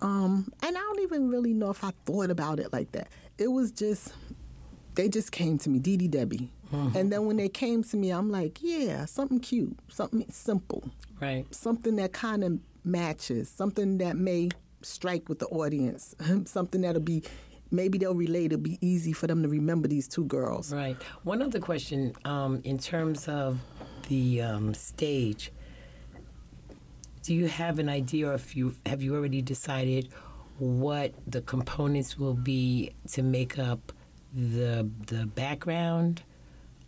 Um, 0.00 0.52
and 0.62 0.76
I 0.76 0.80
don't 0.80 1.00
even 1.00 1.28
really 1.28 1.52
know 1.54 1.70
if 1.70 1.84
I 1.84 1.92
thought 2.06 2.30
about 2.30 2.60
it 2.60 2.72
like 2.72 2.92
that. 2.92 3.08
It 3.38 3.48
was 3.48 3.70
just, 3.72 4.12
they 4.94 5.08
just 5.08 5.32
came 5.32 5.58
to 5.58 5.70
me, 5.70 5.78
Dee 5.78 5.96
Dee 5.96 6.08
Debbie. 6.08 6.50
And 6.72 7.12
then 7.12 7.26
when 7.26 7.36
they 7.36 7.48
came 7.48 7.84
to 7.84 7.96
me, 7.96 8.10
I'm 8.10 8.32
like, 8.32 8.58
yeah, 8.60 9.04
something 9.04 9.38
cute, 9.38 9.78
something 9.90 10.24
simple, 10.28 10.82
Right. 11.20 11.46
something 11.54 11.94
that 11.96 12.12
kind 12.12 12.42
of 12.42 12.58
matches, 12.84 13.48
something 13.48 13.98
that 13.98 14.16
may 14.16 14.48
strike 14.82 15.28
with 15.28 15.38
the 15.38 15.46
audience, 15.46 16.16
something 16.46 16.80
that'll 16.80 17.00
be, 17.00 17.22
maybe 17.74 17.98
they'll 17.98 18.14
relate. 18.14 18.52
It'll 18.52 18.58
be 18.58 18.78
easy 18.80 19.12
for 19.12 19.26
them 19.26 19.42
to 19.42 19.48
remember 19.48 19.88
these 19.88 20.08
two 20.08 20.24
girls. 20.24 20.72
Right. 20.72 20.96
One 21.22 21.42
other 21.42 21.60
question 21.60 22.14
um, 22.24 22.60
in 22.64 22.78
terms 22.78 23.28
of 23.28 23.58
the 24.08 24.42
um, 24.42 24.74
stage. 24.74 25.52
Do 27.22 27.34
you 27.34 27.46
have 27.46 27.78
an 27.78 27.88
idea, 27.88 28.28
or 28.28 28.34
if 28.34 28.54
you 28.54 28.74
have 28.84 29.02
you 29.02 29.14
already 29.14 29.40
decided 29.40 30.08
what 30.58 31.12
the 31.26 31.40
components 31.40 32.18
will 32.18 32.34
be 32.34 32.92
to 33.12 33.22
make 33.22 33.58
up 33.58 33.92
the 34.32 34.88
the 35.06 35.26
background 35.26 36.22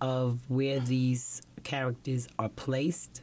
of 0.00 0.38
where 0.48 0.78
these 0.78 1.42
characters 1.64 2.28
are 2.38 2.50
placed? 2.50 3.22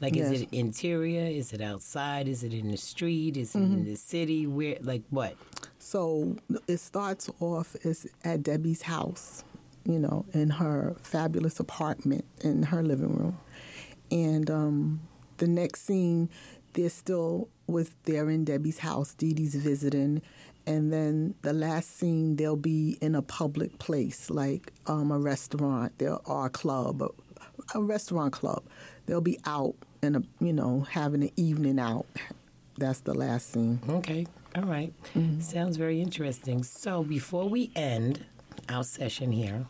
Like, 0.00 0.16
is 0.16 0.30
it 0.30 0.48
interior? 0.50 1.26
Is 1.26 1.52
it 1.52 1.60
outside? 1.60 2.26
Is 2.26 2.42
it 2.42 2.54
in 2.54 2.70
the 2.70 2.78
street? 2.78 3.36
Is 3.36 3.54
it 3.54 3.58
in 3.58 3.84
the 3.84 3.96
city? 3.96 4.46
Where, 4.46 4.78
like, 4.80 5.02
what? 5.10 5.36
So 5.82 6.36
it 6.68 6.76
starts 6.76 7.30
off 7.40 7.74
as 7.84 8.06
at 8.22 8.42
Debbie's 8.42 8.82
house, 8.82 9.42
you 9.84 9.98
know, 9.98 10.26
in 10.34 10.50
her 10.50 10.94
fabulous 11.00 11.58
apartment 11.58 12.24
in 12.42 12.62
her 12.64 12.82
living 12.82 13.16
room. 13.16 13.38
And 14.10 14.50
um, 14.50 15.00
the 15.38 15.48
next 15.48 15.86
scene, 15.86 16.28
they're 16.74 16.90
still 16.90 17.48
with, 17.66 17.96
they're 18.04 18.28
in 18.28 18.44
Debbie's 18.44 18.78
house, 18.78 19.14
Dee 19.14 19.32
Dee's 19.32 19.54
visiting. 19.54 20.20
And 20.66 20.92
then 20.92 21.34
the 21.40 21.54
last 21.54 21.96
scene, 21.96 22.36
they'll 22.36 22.56
be 22.56 22.98
in 23.00 23.14
a 23.14 23.22
public 23.22 23.78
place, 23.78 24.28
like 24.28 24.72
um, 24.86 25.10
a 25.10 25.18
restaurant 25.18 25.98
there, 25.98 26.18
or 26.26 26.46
a 26.46 26.50
club, 26.50 27.02
a, 27.02 27.08
a 27.78 27.80
restaurant 27.80 28.34
club. 28.34 28.62
They'll 29.06 29.22
be 29.22 29.38
out 29.46 29.74
and, 30.02 30.28
you 30.40 30.52
know, 30.52 30.86
having 30.90 31.22
an 31.22 31.30
evening 31.36 31.80
out. 31.80 32.06
That's 32.76 33.00
the 33.00 33.14
last 33.14 33.50
scene. 33.50 33.80
Okay. 33.88 34.26
All 34.56 34.64
right. 34.64 34.92
Sounds 35.40 35.76
very 35.76 36.00
interesting. 36.00 36.64
So 36.64 37.02
before 37.04 37.48
we 37.48 37.70
end 37.76 38.24
our 38.68 38.84
session 38.84 39.32
here, 39.32 39.66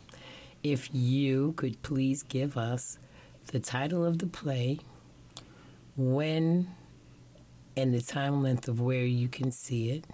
if 0.62 0.88
you 0.92 1.52
could 1.56 1.82
please 1.82 2.22
give 2.22 2.56
us 2.56 2.98
the 3.48 3.60
title 3.60 4.04
of 4.04 4.18
the 4.18 4.26
play, 4.26 4.78
when, 5.96 6.68
and 7.76 7.92
the 7.94 8.00
time 8.00 8.42
length 8.42 8.68
of 8.68 8.80
where 8.80 9.04
you 9.04 9.28
can 9.28 9.50
see 9.52 9.90
it, 9.90 10.04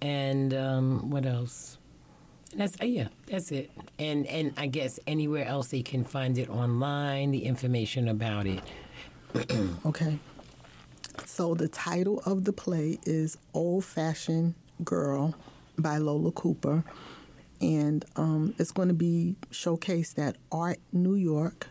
And 0.00 0.54
um, 0.54 1.10
what 1.10 1.26
else? 1.26 1.78
That's 2.54 2.80
uh, 2.80 2.84
yeah, 2.86 3.08
that's 3.26 3.50
it. 3.52 3.70
And 3.98 4.26
and 4.26 4.52
I 4.56 4.66
guess 4.68 4.98
anywhere 5.06 5.44
else 5.46 5.68
they 5.68 5.82
can 5.82 6.04
find 6.04 6.38
it 6.38 6.48
online, 6.48 7.30
the 7.32 7.44
information 7.44 8.08
about 8.08 8.46
it. 8.46 8.62
Okay. 9.86 10.18
So 11.26 11.54
the 11.54 11.68
title 11.68 12.22
of 12.26 12.44
the 12.44 12.52
play 12.52 12.98
is 13.04 13.38
Old 13.54 13.84
Fashioned 13.84 14.54
Girl 14.84 15.34
by 15.78 15.98
Lola 15.98 16.32
Cooper. 16.32 16.84
And 17.60 18.04
um, 18.16 18.54
it's 18.58 18.70
going 18.70 18.88
to 18.88 18.94
be 18.94 19.36
showcased 19.50 20.18
at 20.18 20.36
Art 20.52 20.78
New 20.92 21.14
York, 21.14 21.68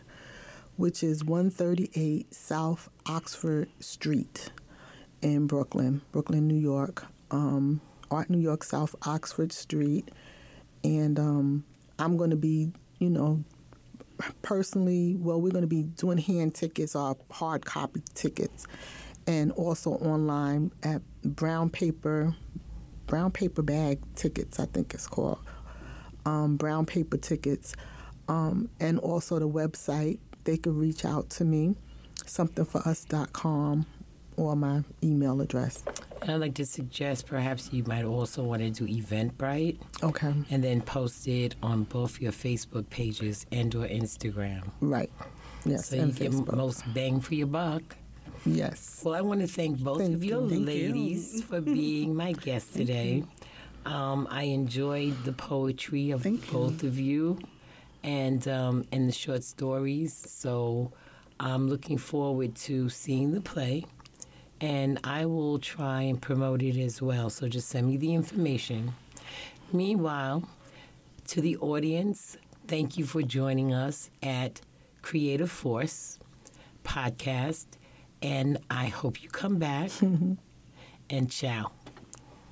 which 0.76 1.02
is 1.02 1.24
138 1.24 2.32
South 2.34 2.88
Oxford 3.06 3.68
Street 3.80 4.50
in 5.22 5.46
Brooklyn, 5.46 6.02
Brooklyn, 6.12 6.46
New 6.46 6.58
York. 6.58 7.06
Um, 7.30 7.80
Art 8.10 8.30
New 8.30 8.38
York, 8.38 8.64
South 8.64 8.94
Oxford 9.06 9.52
Street. 9.52 10.10
And 10.84 11.18
um, 11.18 11.64
I'm 11.98 12.16
going 12.16 12.30
to 12.30 12.36
be, 12.36 12.72
you 12.98 13.10
know, 13.10 13.44
personally, 14.42 15.16
well, 15.18 15.40
we're 15.40 15.52
going 15.52 15.62
to 15.62 15.68
be 15.68 15.82
doing 15.82 16.18
hand 16.18 16.54
tickets 16.54 16.94
or 16.94 17.16
hard 17.30 17.64
copy 17.64 18.02
tickets, 18.14 18.66
and 19.28 19.52
also 19.52 19.90
online 19.92 20.72
at 20.82 21.02
Brown 21.22 21.68
Paper, 21.68 22.34
Brown 23.06 23.30
Paper 23.30 23.60
Bag 23.62 24.00
Tickets, 24.16 24.58
I 24.58 24.64
think 24.64 24.94
it's 24.94 25.06
called, 25.06 25.38
um, 26.24 26.56
Brown 26.56 26.86
Paper 26.86 27.18
Tickets, 27.18 27.74
um, 28.28 28.70
and 28.80 28.98
also 28.98 29.38
the 29.38 29.48
website. 29.48 30.18
They 30.44 30.56
could 30.56 30.74
reach 30.74 31.04
out 31.04 31.28
to 31.30 31.44
me, 31.44 31.76
somethingforus.com, 32.24 33.84
or 34.38 34.56
my 34.56 34.82
email 35.02 35.40
address. 35.42 35.84
And 36.22 36.30
I'd 36.32 36.36
like 36.40 36.54
to 36.54 36.64
suggest 36.64 37.26
perhaps 37.26 37.70
you 37.70 37.84
might 37.84 38.04
also 38.04 38.42
want 38.42 38.62
to 38.62 38.70
do 38.70 38.86
Eventbrite 38.86 39.78
Okay, 40.02 40.32
and 40.50 40.64
then 40.64 40.80
post 40.80 41.28
it 41.28 41.54
on 41.62 41.84
both 41.84 42.18
your 42.20 42.32
Facebook 42.32 42.88
pages 42.88 43.44
and 43.52 43.74
or 43.74 43.86
Instagram. 43.86 44.62
right. 44.80 45.10
Yes, 45.66 45.88
So 45.88 45.96
you 45.96 46.02
and 46.02 46.16
get 46.16 46.32
most 46.32 46.82
bang 46.94 47.20
for 47.20 47.34
your 47.34 47.48
buck. 47.48 47.96
Yes. 48.44 49.00
Well, 49.04 49.14
I 49.14 49.20
want 49.20 49.40
to 49.40 49.46
thank 49.46 49.78
both 49.78 49.98
Thank 49.98 50.14
of 50.14 50.24
you 50.24 50.40
you. 50.42 50.48
Thank 50.48 50.60
you. 50.60 50.66
ladies 50.66 51.42
for 51.44 51.60
being 51.80 52.14
my 52.14 52.32
guest 52.32 52.74
today. 52.74 53.24
Um, 53.86 54.26
I 54.30 54.42
enjoyed 54.44 55.24
the 55.24 55.32
poetry 55.32 56.10
of 56.10 56.22
Thank 56.22 56.46
you. 56.46 56.52
both 56.52 56.82
of 56.82 56.98
you 56.98 57.38
and 58.02 58.46
um, 58.48 58.84
and 58.92 59.08
the 59.08 59.12
short 59.12 59.44
stories. 59.44 60.12
So 60.14 60.92
I'm 61.40 61.68
looking 61.68 61.98
forward 61.98 62.54
to 62.66 62.88
seeing 62.88 63.32
the 63.32 63.40
play. 63.40 63.84
And 64.60 64.98
I 65.04 65.24
will 65.26 65.60
try 65.60 66.02
and 66.02 66.20
promote 66.20 66.62
it 66.62 66.76
as 66.82 67.00
well. 67.00 67.30
So 67.30 67.48
just 67.48 67.68
send 67.68 67.86
me 67.86 67.96
the 67.96 68.12
information. 68.12 68.92
Meanwhile, 69.72 70.48
to 71.28 71.40
the 71.40 71.56
audience, 71.58 72.36
thank 72.66 72.98
you 72.98 73.04
for 73.04 73.22
joining 73.22 73.72
us 73.72 74.10
at 74.20 74.60
Creative 75.00 75.50
Force 75.50 76.18
podcast. 76.84 77.66
And 78.22 78.58
I 78.70 78.86
hope 78.86 79.22
you 79.22 79.28
come 79.28 79.58
back. 79.58 79.90
and 81.10 81.30
ciao. 81.30 81.72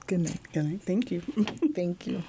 Good 0.06 0.20
night. 0.20 0.40
Good 0.52 0.64
night. 0.64 0.82
Thank 0.82 1.10
you. 1.10 1.20
Thank 1.74 2.06
you. 2.06 2.22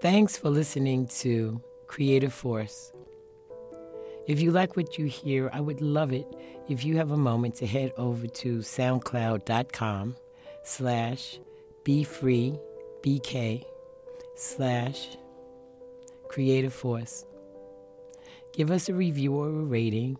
Thanks 0.00 0.36
for 0.36 0.48
listening 0.48 1.08
to 1.18 1.60
Creative 1.88 2.32
Force. 2.32 2.92
If 4.28 4.40
you 4.40 4.52
like 4.52 4.76
what 4.76 4.96
you 4.98 5.06
hear, 5.06 5.50
I 5.52 5.60
would 5.60 5.80
love 5.80 6.12
it 6.12 6.26
if 6.68 6.84
you 6.84 6.98
have 6.98 7.10
a 7.10 7.16
moment 7.16 7.56
to 7.56 7.66
head 7.66 7.92
over 7.96 8.26
to 8.26 8.58
soundcloud.com 8.58 10.14
slash 10.62 11.40
befreebk 11.84 13.64
slash 14.36 15.16
creative 16.28 16.74
force. 16.74 17.24
Give 18.52 18.70
us 18.70 18.88
a 18.88 18.94
review 18.94 19.34
or 19.34 19.48
a 19.48 19.64
rating. 19.64 20.18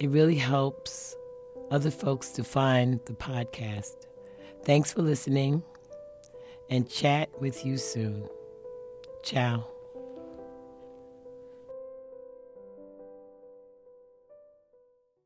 It 0.00 0.10
really 0.10 0.34
helps 0.34 1.16
other 1.70 1.90
folks 1.90 2.30
to 2.30 2.44
find 2.44 3.00
the 3.06 3.14
podcast. 3.14 3.96
Thanks 4.64 4.92
for 4.92 5.02
listening 5.02 5.62
and 6.70 6.88
chat 6.88 7.30
with 7.40 7.64
you 7.64 7.76
soon. 7.78 8.28
Ciao. 9.22 9.73